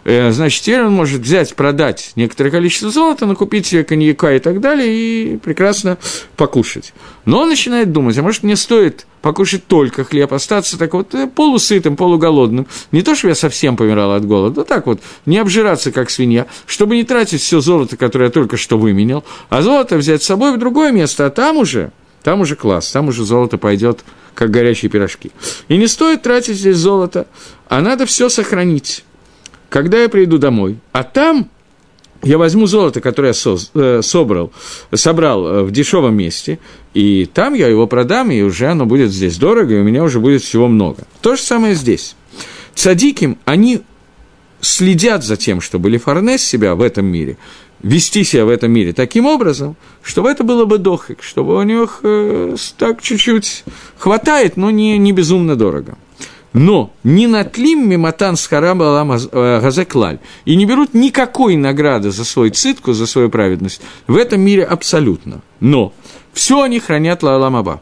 [0.04, 4.60] Э, значит, теперь он может взять, продать некоторое количество золота, накупить себе коньяка и так
[4.60, 5.98] далее, и прекрасно
[6.36, 6.92] покушать.
[7.24, 11.28] Но он начинает думать, а может, мне стоит покушать только хлеб, остаться так вот э,
[11.28, 12.66] полусытым, полуголодным.
[12.90, 16.46] Не то, что я совсем помирал от голода, а так вот, не обжираться, как свинья,
[16.66, 20.52] чтобы не тратить все золото, которое я только что выменял, а золото взять с собой
[20.52, 21.92] в другое место, а там уже
[22.24, 25.30] Там уже класс, там уже золото пойдет, как горячие пирожки.
[25.68, 27.26] И не стоит тратить здесь золото,
[27.68, 29.04] а надо все сохранить.
[29.72, 31.48] Когда я приду домой, а там
[32.22, 34.52] я возьму золото, которое я со, э, собрал,
[34.92, 36.58] собрал э, в дешевом месте,
[36.92, 40.20] и там я его продам, и уже оно будет здесь дорого, и у меня уже
[40.20, 41.04] будет всего много.
[41.22, 42.16] То же самое здесь.
[42.74, 43.80] Цадиким, они
[44.60, 47.38] следят за тем, чтобы Лефарнес себя в этом мире,
[47.82, 52.00] вести себя в этом мире таким образом, чтобы это было бы дохик, чтобы у них
[52.02, 53.64] э, так чуть-чуть
[53.96, 55.96] хватает, но не, не безумно дорого.
[56.52, 62.50] Но не натлим миматан с хараба э, газеклаль и не берут никакой награды за свой
[62.50, 63.80] цитку, за свою праведность.
[64.06, 65.40] В этом мире абсолютно.
[65.60, 65.92] Но
[66.32, 67.80] все они хранят лаламаба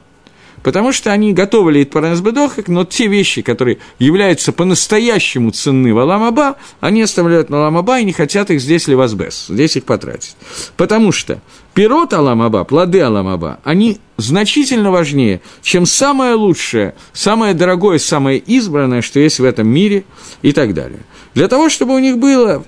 [0.63, 5.99] потому что они готовы лить паранес бедохак, но те вещи, которые являются по-настоящему ценны в
[5.99, 10.37] Аламаба, они оставляют на Аламаба и не хотят их здесь ли возбес, здесь их потратить.
[10.77, 11.41] Потому что
[11.75, 19.21] пирот Аламаба, плоды Аламаба, они значительно важнее, чем самое лучшее, самое дорогое, самое избранное, что
[19.21, 20.05] есть в этом мире
[20.43, 21.01] и так далее.
[21.35, 22.65] Для того, чтобы у них было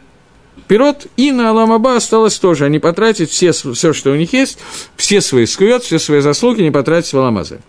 [0.73, 2.65] Пирот и на Аламаба осталось тоже.
[2.65, 4.57] Они потратят все, все, что у них есть,
[4.97, 7.61] все свои скует, все свои заслуги не потратить в Аламазе.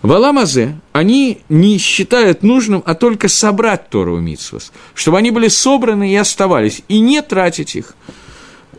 [0.00, 6.10] В Аламазе они не считают нужным, а только собрать Тору Митсвас, чтобы они были собраны
[6.10, 7.94] и оставались, и не тратить их.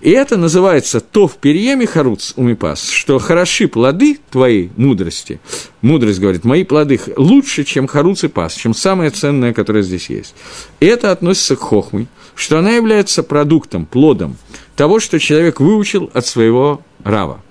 [0.01, 5.39] И это называется то в перьеме харуц умипас, что хороши плоды твоей мудрости.
[5.81, 10.35] Мудрость говорит, мои плоды лучше, чем харуц и пас, чем самое ценное, которое здесь есть.
[10.79, 14.37] И это относится к хохме, что она является продуктом, плодом
[14.75, 17.41] того, что человек выучил от своего рава.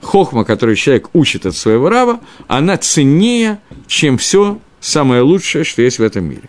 [0.00, 5.98] Хохма, который человек учит от своего рава, она ценнее, чем все самое лучшее, что есть
[5.98, 6.48] в этом мире.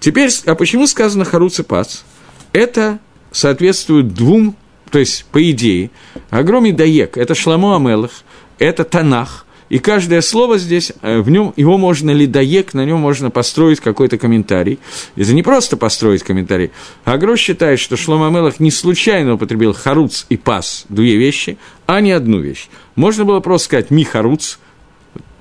[0.00, 2.04] Теперь, а почему сказано харуц и пас?
[2.52, 2.98] Это
[3.30, 4.56] соответствует двум
[4.90, 5.90] то есть, по идее,
[6.30, 8.10] огромный даек– это Шламо Амелах,
[8.58, 12.98] это Танах, и каждое слово здесь, э, в нем его можно ли даек, на нем
[12.98, 14.80] можно построить какой-то комментарий.
[15.14, 16.72] Это не просто построить комментарий.
[17.04, 22.10] Агро считает, что Шлома Амелах не случайно употребил харуц и пас, две вещи, а не
[22.10, 22.68] одну вещь.
[22.96, 24.58] Можно было просто сказать ми харуц,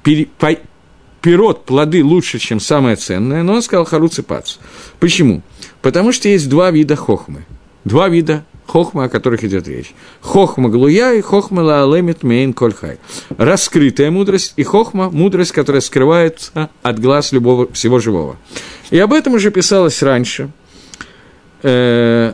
[0.04, 4.58] пирот, плоды лучше, чем самое ценное, но он сказал харуц и пац.
[5.00, 5.42] Почему?
[5.82, 7.46] Потому что есть два вида хохмы,
[7.84, 9.94] два вида хохма, о которых идет речь.
[10.22, 13.00] Хохма глуя и хохма лаалемит мейн кольхай.
[13.38, 18.38] Раскрытая мудрость и хохма– мудрость, которая скрывается от глаз любого, всего живого.
[18.92, 20.50] И об этом уже писалось раньше.
[21.64, 22.34] Э,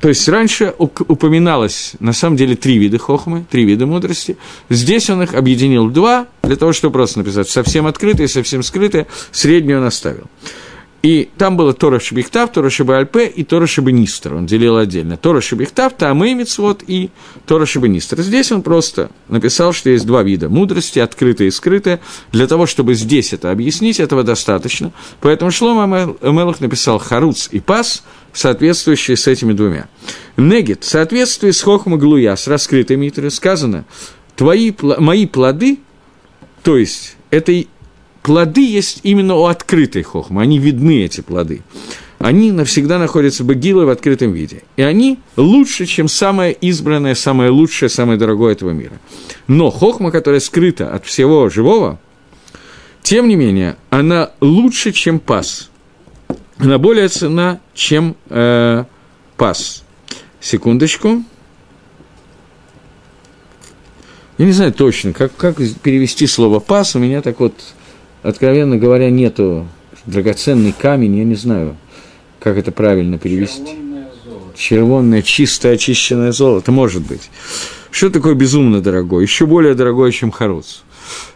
[0.00, 4.36] то есть раньше упоминалось, на самом деле, три вида хохмы, три вида мудрости.
[4.68, 9.06] Здесь он их объединил в два, для того, чтобы просто написать совсем открытое, совсем скрытое,
[9.30, 10.26] среднюю он оставил.
[11.02, 14.34] И там было Тора Шабихтав, Тора Шабальпе и Тора Шабанистер.
[14.34, 15.16] Он делил отдельно.
[15.16, 17.10] Тора Шабихтав, Таамеймицвод и
[17.44, 18.20] Тора Шабанистер.
[18.22, 22.00] Здесь он просто написал, что есть два вида мудрости, открытая и скрытая.
[22.30, 24.92] Для того, чтобы здесь это объяснить, этого достаточно.
[25.20, 29.88] Поэтому Шлома Мелах написал Харуц и Пас, соответствующие с этими двумя.
[30.36, 33.84] Негет, в соответствии с Хохма Глуя, с раскрытой митрой, сказано,
[34.36, 35.80] твои, мои плоды,
[36.62, 37.52] то есть это
[38.22, 41.62] плоды есть именно у открытой хохмы, они видны, эти плоды.
[42.18, 44.62] Они навсегда находятся богилой в открытом виде.
[44.76, 48.92] И они лучше, чем самое избранное, самое лучшее, самое дорогое этого мира.
[49.48, 51.98] Но хохма, которая скрыта от всего живого,
[53.02, 55.68] тем не менее, она лучше, чем пас.
[56.58, 58.84] Она более цена, чем э,
[59.36, 59.82] пас.
[60.40, 61.24] Секундочку.
[64.38, 66.94] Я не знаю точно, как, как перевести слово «пас».
[66.94, 67.54] У меня так вот
[68.22, 69.66] откровенно говоря, нету
[70.06, 71.76] драгоценный камень, я не знаю,
[72.40, 73.76] как это правильно перевести.
[74.56, 77.30] Червонное, чистое, очищенное золото, может быть.
[77.90, 79.22] Что такое безумно дорогое?
[79.22, 80.80] Еще более дорогое, чем харуц.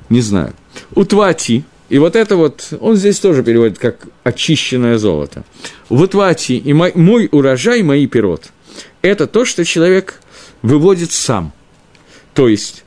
[0.09, 0.53] Не знаю.
[0.95, 5.45] Утвати, и вот это вот, он здесь тоже переводит как очищенное золото.
[5.89, 8.51] Утвати и мой, мой урожай, мои пирот.
[9.03, 10.21] Это то, что человек
[10.63, 11.53] выводит сам.
[12.35, 12.85] То есть,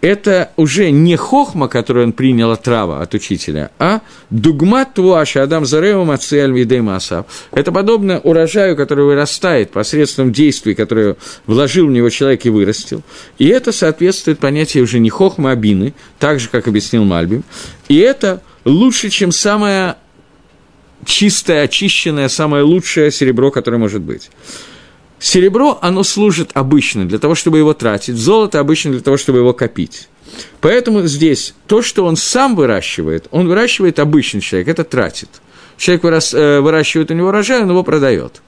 [0.00, 5.64] это уже не хохма, которую он принял от трава, от учителя, а дугмат туаша адам
[5.66, 7.26] зареу мацель масав.
[7.52, 11.16] Это подобно урожаю, который вырастает посредством действий, которые
[11.46, 13.02] вложил в него человек и вырастил.
[13.38, 17.44] И это соответствует понятию уже не хохма, а бины, так же, как объяснил Мальбим.
[17.88, 19.96] И это лучше, чем самое
[21.04, 24.30] чистое, очищенное, самое лучшее серебро, которое может быть.
[25.22, 29.52] Серебро, оно служит обычно для того, чтобы его тратить, золото обычно для того, чтобы его
[29.52, 30.08] копить.
[30.60, 35.28] Поэтому здесь то, что он сам выращивает, он выращивает обычный человек, это тратит.
[35.76, 38.42] Человек вырас, э, выращивает у него урожай, он его продает.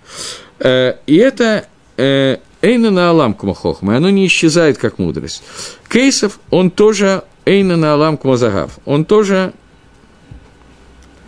[0.58, 5.44] Э, и это, э, Эйна на Алам Кумахохма, оно не исчезает как мудрость.
[5.88, 9.52] Кейсов, он тоже Эйна на Алам Кумазагав, он тоже...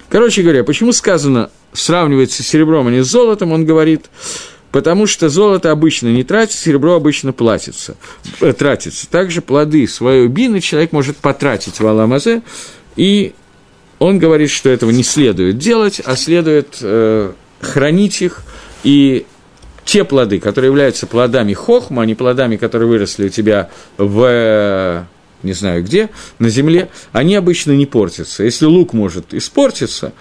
[0.09, 4.07] Короче говоря, почему сказано, сравнивается с серебром, а не с золотом, он говорит,
[4.77, 7.97] потому что золото обычно не тратится, серебро обычно платится,
[8.43, 9.09] э, тратится.
[9.09, 12.43] Также плоды своей бины человек может потратить в Аламазе,
[12.95, 13.33] и
[13.99, 18.43] он говорит, что этого не следует делать, а следует э, хранить их,
[18.85, 19.25] и
[19.87, 25.07] те плоды, которые являются плодами хохма, а не плодами, которые выросли у тебя в
[25.43, 28.43] не знаю где, на земле, они обычно не портятся.
[28.43, 30.13] Если лук может испортиться,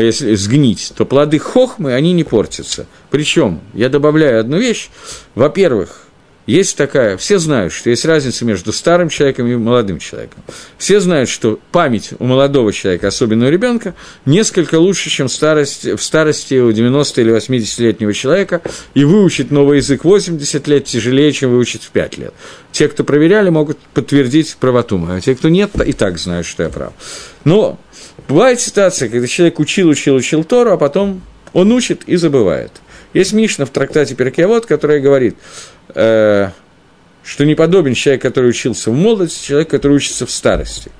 [0.00, 2.86] если сгнить, то плоды хохмы, они не портятся.
[3.10, 4.88] Причем, я добавляю одну вещь.
[5.34, 6.04] Во-первых,
[6.46, 10.42] есть такая, все знают, что есть разница между старым человеком и молодым человеком.
[10.76, 13.94] Все знают, что память у молодого человека, особенно у ребенка,
[14.26, 18.60] несколько лучше, чем в старости, в старости у 90 или 80-летнего человека,
[18.92, 22.34] и выучить новый язык 80 лет тяжелее, чем выучить в 5 лет.
[22.72, 26.62] Те, кто проверяли, могут подтвердить правоту мою, а те, кто нет, и так знают, что
[26.62, 26.92] я прав.
[27.44, 27.78] Но
[28.28, 32.72] бывает ситуация, когда человек учил, учил, учил Тору, а потом он учит и забывает.
[33.12, 35.36] Есть Мишна в трактате Перкиавод, которая говорит–
[35.94, 36.50] э,
[37.22, 40.90] что не подобен человек, который учился в молодости, человек, который учится в старости.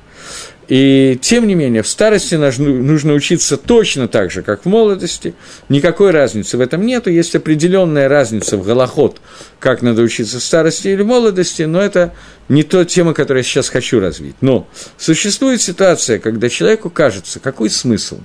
[0.68, 5.34] И тем не менее, в старости нужно учиться точно так же, как в молодости.
[5.68, 7.10] Никакой разницы в этом нету.
[7.10, 9.20] Есть определенная разница в голоход,
[9.58, 12.14] как надо учиться в старости или в молодости, но это
[12.48, 14.36] не та тема, которую я сейчас хочу развить.
[14.40, 18.18] Но существует ситуация, когда человеку кажется, какой смысл?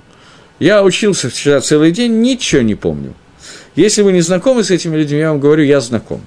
[0.58, 3.14] Я учился вчера целый день, ничего не помню.
[3.76, 6.20] Если вы не знакомы с этими людьми, я вам говорю, я знаком.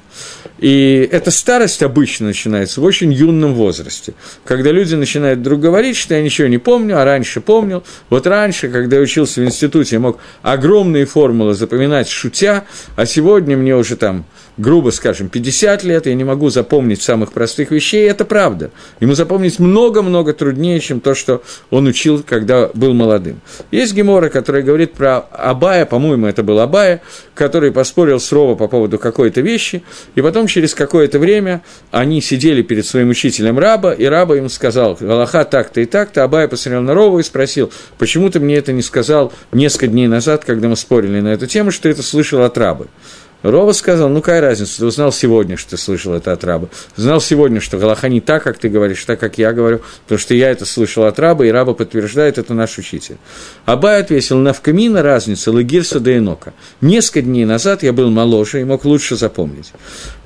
[0.59, 4.13] И эта старость обычно начинается в очень юном возрасте,
[4.45, 7.83] когда люди начинают вдруг говорить, что я ничего не помню, а раньше помнил.
[8.09, 13.57] Вот раньше, когда я учился в институте, я мог огромные формулы запоминать шутя, а сегодня
[13.57, 14.25] мне уже там
[14.57, 18.71] грубо скажем, 50 лет, я не могу запомнить самых простых вещей, и это правда.
[18.99, 23.41] Ему запомнить много-много труднее, чем то, что он учил, когда был молодым.
[23.71, 27.01] Есть Гемора, который говорит про Абая, по-моему, это был Абая,
[27.33, 29.83] который поспорил с Рова по поводу какой-то вещи,
[30.15, 34.95] и потом через какое-то время они сидели перед своим учителем раба, и раба им сказал,
[34.99, 38.83] Галаха так-то и так-то, Абая посмотрел на Рову и спросил, почему ты мне это не
[38.83, 42.87] сказал несколько дней назад, когда мы спорили на эту тему, что это слышал от рабы.
[43.43, 46.69] Рова сказал, ну какая разница, ты узнал сегодня, что ты слышал это от раба.
[46.95, 50.33] Знал сегодня, что Галаха не так, как ты говоришь, так, как я говорю, потому что
[50.33, 53.17] я это слышал от раба, и раба подтверждает, это наш учитель.
[53.65, 56.53] Абай ответил, навкамина разница лагирса до инока.
[56.79, 59.73] Несколько дней назад я был моложе и мог лучше запомнить.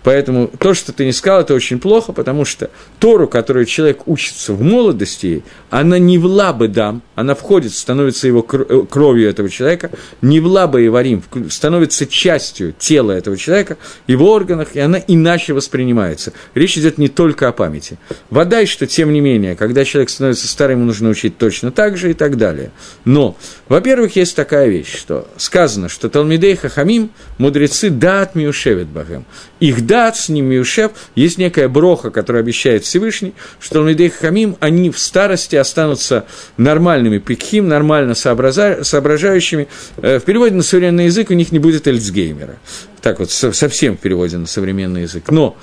[0.08, 4.54] Поэтому то, что ты не сказал, это очень плохо, потому что Тору, которую человек учится
[4.54, 9.92] в молодости, она не в лабы дам, она входит, становится его э, кровью этого человека,
[10.22, 13.76] не в лабы и варим, становится частью тела этого человека,
[14.08, 16.32] его органах, и она иначе воспринимается.
[16.56, 18.00] Речь идет не только о памяти.
[18.30, 22.12] Вода, что тем не менее, когда человек становится старым, ему нужно учить точно так же
[22.12, 22.72] и так далее.
[23.04, 23.36] Но,
[23.68, 29.26] во-первых, есть такая вещь, что сказано, что Талмидей Хахамим, мудрецы дат миушевит Багем.
[29.60, 34.56] Их да дат с ними ушев, есть некая броха, которая обещает Всевышний, что Ламидей Хамим,
[34.60, 39.68] они в старости останутся нормальными пикхим, нормально соображающими.
[39.98, 42.58] Э, в переводе на современный язык у них не будет Эльцгеймера.
[43.02, 45.32] Так вот, совсем в переводе на современный язык.
[45.32, 45.58] Но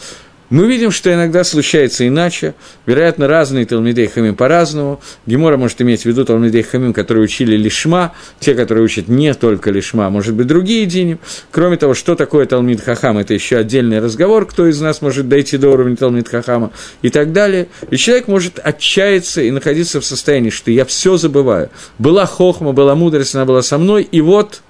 [0.51, 2.55] мы видим, что иногда случается иначе,
[2.87, 5.01] вероятно, разные Талмидей Хамим по-разному.
[5.27, 9.71] Гемора может иметь в виду Талмидей Хамим, которые учили лишма, те, которые учат не только
[9.71, 11.19] лишма, может быть, другие дини.
[11.51, 15.57] Кроме того, что такое Талмид Хахам, это еще отдельный разговор, кто из нас может дойти
[15.57, 17.69] до уровня Талмид Хахама и так далее.
[17.91, 21.71] И человек может отчаяться и находиться в состоянии, что я все забываю.
[21.99, 24.61] Была хохма, была мудрость, она была со мной, и вот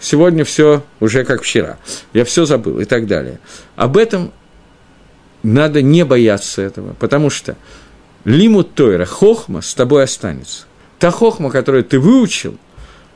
[0.00, 1.78] сегодня все уже как вчера.
[2.12, 3.38] Я все забыл и так далее.
[3.76, 4.32] Об этом
[5.42, 7.56] надо не бояться этого, потому что
[8.24, 10.64] лимут Тойра, хохма с тобой останется.
[10.98, 12.56] Та хохма, которую ты выучил,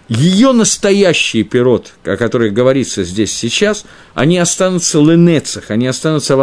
[0.09, 6.41] ее настоящий пирот, о которых говорится здесь сейчас, они останутся ленецах, они останутся в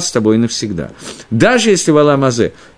[0.00, 0.90] с тобой навсегда.
[1.30, 1.98] Даже если в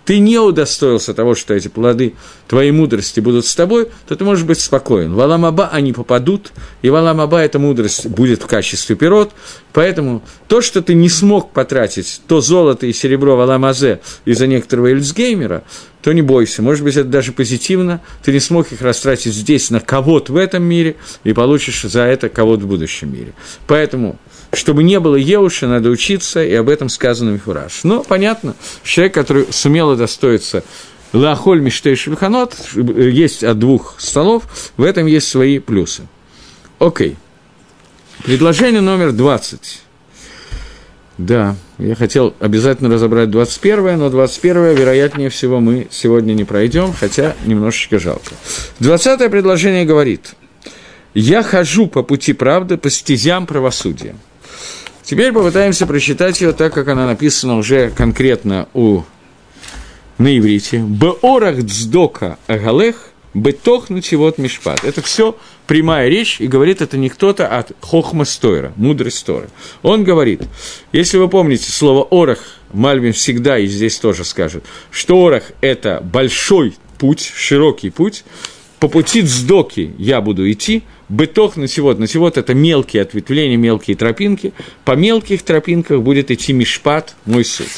[0.09, 2.14] ты не удостоился того, что эти плоды
[2.46, 5.12] твоей мудрости будут с тобой, то ты можешь быть спокоен.
[5.12, 6.50] В Аламаба они попадут,
[6.80, 9.32] и в Аламаба эта мудрость будет в качестве пирот.
[9.74, 14.86] Поэтому то, что ты не смог потратить то золото и серебро в Аламазе из-за некоторого
[14.86, 15.62] Эльцгеймера,
[16.00, 16.62] то не бойся.
[16.62, 18.00] Может быть, это даже позитивно.
[18.24, 22.30] Ты не смог их растратить здесь на кого-то в этом мире, и получишь за это
[22.30, 23.34] кого-то в будущем мире.
[23.66, 24.18] Поэтому
[24.53, 27.80] чтобы не было Еуши, надо учиться, и об этом сказано Мифураж.
[27.84, 30.64] Но понятно, человек, который сумел удостоиться
[31.12, 34.44] Лахоль Миштей Шульханот, есть от двух столов,
[34.76, 36.07] в этом есть свои плюсы.
[36.78, 37.16] Окей.
[38.24, 39.82] Предложение номер 20.
[41.18, 47.34] Да, я хотел обязательно разобрать 21 но 21 вероятнее всего, мы сегодня не пройдем, хотя
[47.44, 48.34] немножечко жалко.
[48.78, 50.34] 20 предложение говорит,
[51.14, 54.14] «Я хожу по пути правды, по стезям правосудия».
[55.09, 59.04] Теперь попытаемся прочитать ее так, как она написана уже конкретно у
[60.18, 60.80] на иврите.
[60.80, 64.84] «Беорах дздока агалех, бетох вот мишпат».
[64.84, 65.34] Это все
[65.66, 69.48] прямая речь, и говорит это не кто-то, а Хохма Стойра, мудрость Тора.
[69.82, 70.42] Он говорит,
[70.92, 72.40] если вы помните слово «орах»,
[72.74, 78.24] Мальвин всегда и здесь тоже скажет, что орах– это большой путь, широкий путь,
[78.78, 83.96] по пути Цдоки я буду идти, бытох на сегод, на сегод это мелкие ответвления, мелкие
[83.96, 84.52] тропинки,
[84.84, 87.68] по мелких тропинках будет идти Мишпат, мой суд.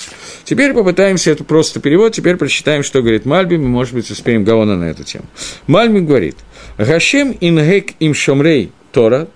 [0.44, 4.76] Теперь попытаемся это просто перевод, теперь прочитаем, что говорит Мальбим, и, может быть, успеем Гаона
[4.76, 5.26] на эту тему.
[5.66, 6.36] Мальбим говорит,
[6.76, 9.28] Гашем ингек им шомрей Тора,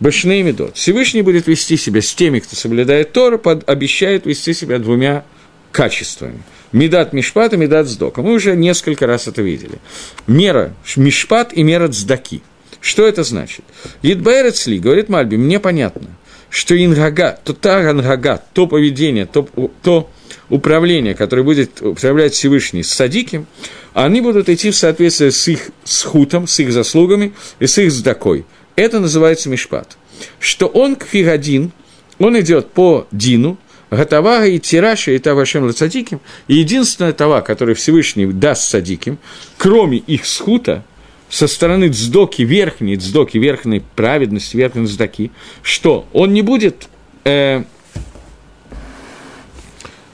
[0.00, 0.76] Башней Медот.
[0.76, 5.24] Всевышний будет вести себя с теми, кто соблюдает Тора, под, обещает вести себя двумя
[5.72, 6.42] качествами.
[6.72, 8.22] Медат Мишпат и Медат Сдока.
[8.22, 9.78] Мы уже несколько раз это видели.
[10.26, 12.42] Мера Мишпат и мера Цдаки.
[12.80, 13.64] Что это значит?
[14.02, 16.08] Идбайр Сли, говорит Мальби, мне понятно,
[16.50, 19.48] что ингага, то та ангага, то поведение, то,
[19.82, 20.10] то
[20.48, 23.46] управление, которое будет управлять Всевышний с садиким,
[23.94, 28.44] они будут идти в соответствии с их схутом, с их заслугами и с их сдакой.
[28.76, 29.96] Это называется мишпат.
[30.38, 31.72] Что он к фигадин,
[32.18, 33.58] он идет по дину,
[33.90, 39.18] Гатавага и Тираша и Тавашем Лацадиким, и единственная Тава, которую Всевышний даст Садиким,
[39.56, 40.84] кроме их схута,
[41.28, 45.30] со стороны дздоки, верхней дздоки, верхней праведности, верхней дздоки,
[45.62, 46.88] что он не будет
[47.24, 47.64] э,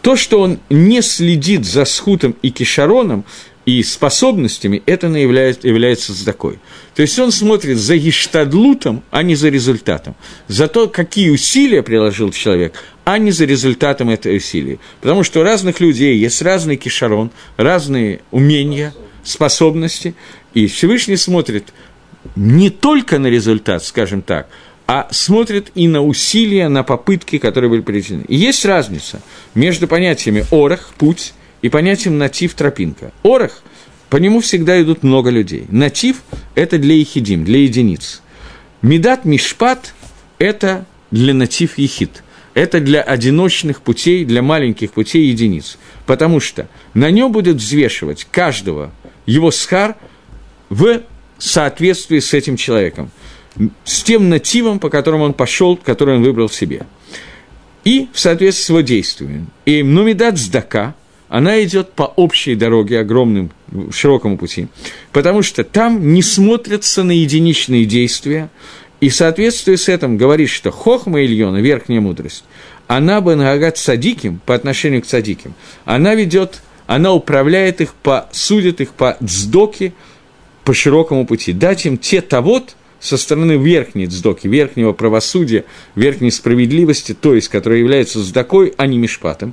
[0.02, 3.24] то, что он не следит за схутом и кишароном,
[3.66, 6.58] и способностями, это является, является сдакой.
[6.94, 10.14] То есть он смотрит за ештадлутом, а не за результатом.
[10.48, 14.78] За то, какие усилия приложил человек, а не за результатом этой усилий.
[15.00, 20.14] Потому что у разных людей есть разный кишарон, разные умения, способности,
[20.54, 21.72] и Всевышний смотрит
[22.36, 24.48] не только на результат, скажем так,
[24.86, 28.24] а смотрит и на усилия, на попытки, которые были приведены.
[28.28, 29.20] И есть разница
[29.54, 33.12] между понятиями «орах», «путь», и понятием «натив»– «тропинка».
[33.22, 33.62] «Орах»–
[34.10, 35.66] по нему всегда идут много людей.
[35.70, 36.22] «Натив»–
[36.54, 38.22] это для ехидим, для единиц.
[38.82, 39.94] «Медат Мишпат»–
[40.38, 42.22] это для «натив ехид».
[42.52, 45.76] Это для одиночных путей, для маленьких путей единиц.
[46.06, 48.92] Потому что на нем будет взвешивать каждого
[49.26, 49.96] его схар
[50.70, 51.02] в
[51.38, 53.10] соответствии с этим человеком–
[53.84, 56.86] с тем нативом, по которому он пошел, который он выбрал себе.
[57.84, 59.46] И в соответствии с его действиями.
[59.66, 60.94] И Нумидат Сдака,
[61.28, 63.50] она идет по общей дороге, огромным,
[63.90, 64.68] широкому пути,
[65.12, 68.50] потому что там не смотрятся на единичные действия,
[69.00, 72.44] и в соответствии с этим говорит, что хохма Ильона, верхняя мудрость,
[72.86, 75.54] она бы нагагат садиким по отношению к садиким,
[75.84, 79.92] она ведет, она управляет их, по, судит их по дздоке,
[80.64, 82.62] по широкому пути, дать им те того,
[83.00, 88.96] со стороны верхней дздоки, верхнего правосудия, верхней справедливости, то есть, которая является сдакой, а не
[88.96, 89.52] мишпатом,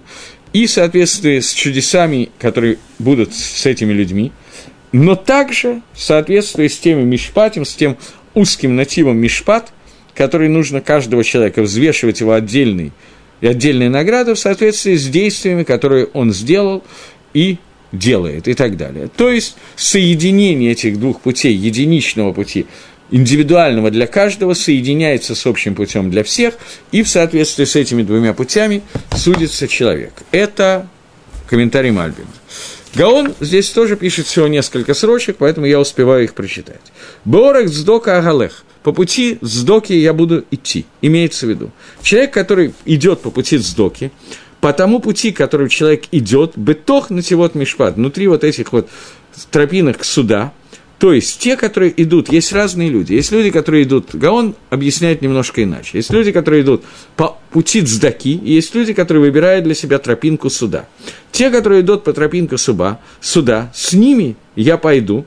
[0.54, 4.32] и в с чудесами, которые будут с этими людьми,
[4.94, 7.98] но также в соответствии с теми мишпатем, с тем
[8.34, 9.74] узким нативом мишпат,
[10.16, 12.92] который нужно каждого человека взвешивать его отдельный
[13.42, 16.84] и отдельные награды в соответствии с действиями, которые он сделал
[17.34, 17.58] и
[17.92, 19.10] делает и так далее.
[19.16, 22.66] То есть соединение этих двух путей, единичного пути
[23.12, 26.56] индивидуального для каждого соединяется с общим путем для всех,
[26.92, 28.82] и в соответствии с этими двумя путями
[29.16, 30.14] судится человек.
[30.32, 30.88] Это
[31.48, 32.28] комментарий Мальбина.
[32.96, 36.82] Гаон здесь тоже пишет всего несколько срочек, поэтому я успеваю их прочитать.
[37.24, 38.64] Борах сдока агалех.
[38.84, 41.72] По пути сдоки я буду идти, имеется в виду.
[42.02, 44.12] Человек, который идет по пути сдоки,
[44.62, 48.90] по тому пути, которым человек идет, бетох нативот мишпат, внутри вот этих вот
[49.50, 50.54] тропинок суда,
[51.02, 53.14] то есть те, которые идут, есть разные люди.
[53.14, 55.98] Есть люди, которые идут, Гаон объясняет немножко иначе.
[55.98, 56.84] Есть люди, которые идут
[57.16, 60.88] по пути цдаки, и есть люди, которые выбирают для себя тропинку суда.
[61.32, 65.26] Те, которые идут по тропинке суда, суда с ними я пойду.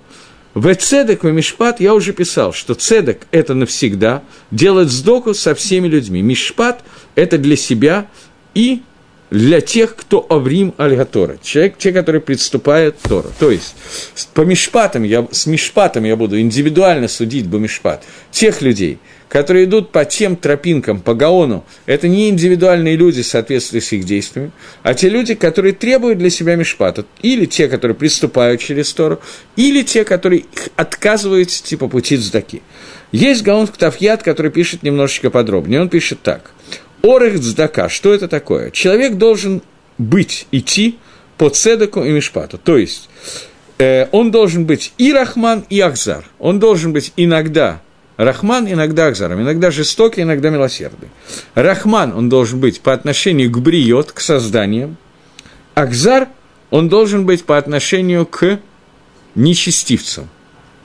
[0.54, 4.22] В цедек, в мишпат я уже писал, что цедек– это навсегда,
[4.52, 6.22] делать сдоку со всеми людьми.
[6.22, 6.84] Мишпат–
[7.16, 8.06] это для себя
[8.54, 8.82] и
[9.30, 13.32] для тех, кто Аврим Альгатора, человек, те, которые приступают Тору.
[13.38, 13.74] То есть,
[14.32, 18.98] по мишпатам я, с мишпатом я буду индивидуально судить Бамишпат тех людей,
[19.28, 24.04] которые идут по тем тропинкам, по Гаону, это не индивидуальные люди в соответствии с их
[24.04, 24.52] действиями,
[24.82, 29.20] а те люди, которые требуют для себя мишпата, или те, которые приступают через Тору,
[29.56, 30.44] или те, которые
[30.76, 32.62] отказываются типа пути сдаки.
[33.10, 36.52] Есть Гаон Ктафьят, который пишет немножечко подробнее, он пишет так–
[37.04, 38.70] Орех Цдака, что это такое?
[38.70, 39.62] Человек должен
[39.98, 40.98] быть, идти
[41.36, 42.56] по цедеку и мишпату.
[42.56, 43.10] То есть,
[43.78, 46.24] э, он должен быть и Рахман, и Ахзар.
[46.38, 47.82] Он должен быть иногда
[48.16, 51.08] Рахман, иногда Ахзаром, иногда жестокий, иногда милосердный.
[51.54, 54.96] Рахман, он должен быть по отношению к бриот, к созданиям.
[55.74, 56.28] Ахзар,
[56.70, 58.60] он должен быть по отношению к
[59.34, 60.28] нечестивцам.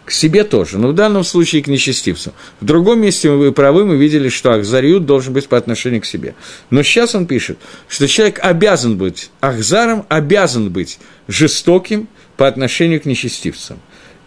[0.10, 2.34] К себе тоже, но в данном случае к нечестивцам.
[2.62, 6.34] В другом месте вы правы, мы видели, что Ахзариют должен быть по отношению к себе.
[6.72, 10.97] Но сейчас он пишет, что человек обязан быть Ахзаром, обязан быть
[11.28, 12.07] жестоким
[12.38, 13.78] по отношению к нечестивцам.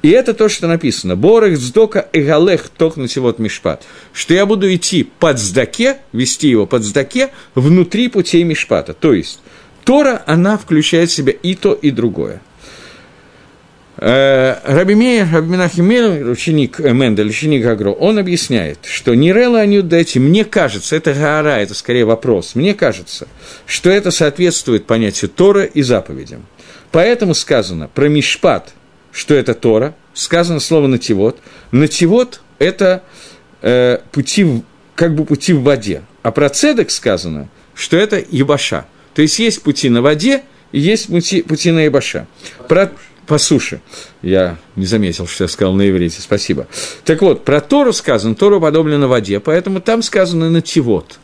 [0.03, 1.17] И это то, что написано.
[1.17, 3.83] Борах сдока эгалех тох вот мишпат.
[4.13, 8.95] Что я буду идти под здаке, вести его под здаке, внутри путей мишпата.
[8.95, 9.41] То есть,
[9.83, 12.41] Тора, она включает в себя и то, и другое.
[13.99, 20.19] Э, Раби Мейер, Раби Менахим ученик Мендель, ученик Агро, он объясняет, что Нирела они дайте,
[20.19, 23.29] мне кажется, это Гаара, это скорее вопрос, мне кажется,
[23.67, 26.47] что это соответствует понятию Тора и заповедям.
[26.91, 28.73] Поэтому сказано про Мишпат,
[29.13, 31.39] что это Тора, сказано слово «нативот».
[31.71, 33.03] «Нативот»– это
[33.61, 34.63] э, пути,
[34.95, 36.03] как бы пути в воде.
[36.23, 38.87] А про цедек сказано, что это Ебаша.
[39.15, 42.27] То есть есть пути на воде и есть пути, пути на Ебаша.
[42.69, 42.93] Про,
[43.27, 43.81] по суше.
[44.23, 46.67] Я не заметил, что я сказал на иврите, спасибо.
[47.05, 51.19] Так вот, про Тору сказано, Тору подоблено воде, поэтому там сказано «нативот».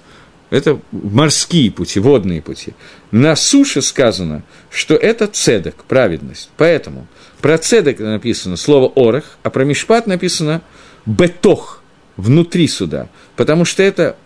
[0.50, 2.72] Это морские пути, водные пути.
[3.10, 6.50] На суше сказано, что это цедек, праведность.
[6.56, 7.06] Поэтому
[7.42, 10.62] про цедек написано слово «орех», а про мишпат написано
[11.04, 11.82] «бетох»,
[12.18, 14.16] внутри суда, потому что это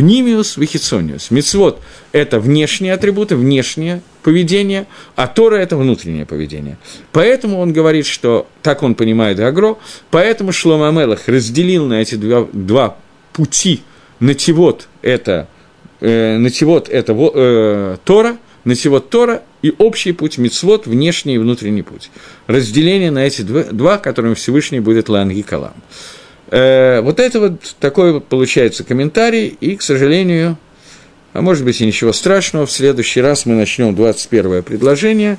[0.00, 1.30] пнимиус вихицониус.
[1.30, 1.78] Мицвод–
[2.12, 6.78] это внешние атрибуты, внешнее поведение, а Тора– это внутреннее поведение.
[7.12, 9.76] Поэтому он говорит, что так он понимает Агро,
[10.10, 12.96] поэтому Шлома Амелах разделил на эти два, два
[13.34, 13.82] пути.
[14.20, 15.48] Нативот– это,
[16.00, 22.10] э, нативот– это э, Тора, нативот Тора и общий путь мицвод, внешний и внутренний путь.
[22.46, 25.74] Разделение на эти два, два которым Всевышний будет Ланги Калам.
[26.50, 30.58] Э, вот это вот такой вот получается комментарий, и, к сожалению,
[31.32, 35.38] а может быть и ничего страшного, в следующий раз мы начнем 21 предложение,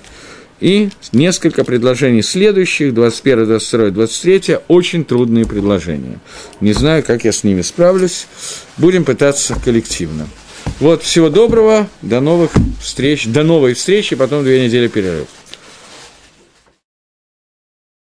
[0.62, 6.20] и несколько предложений следующих, 21, 22, 23, очень трудные предложения.
[6.62, 8.28] Не знаю, как я с ними справлюсь,
[8.78, 10.28] будем пытаться коллективно.
[10.80, 15.28] Вот, всего доброго, до новых встреч, до новой встречи, потом две недели перерыв.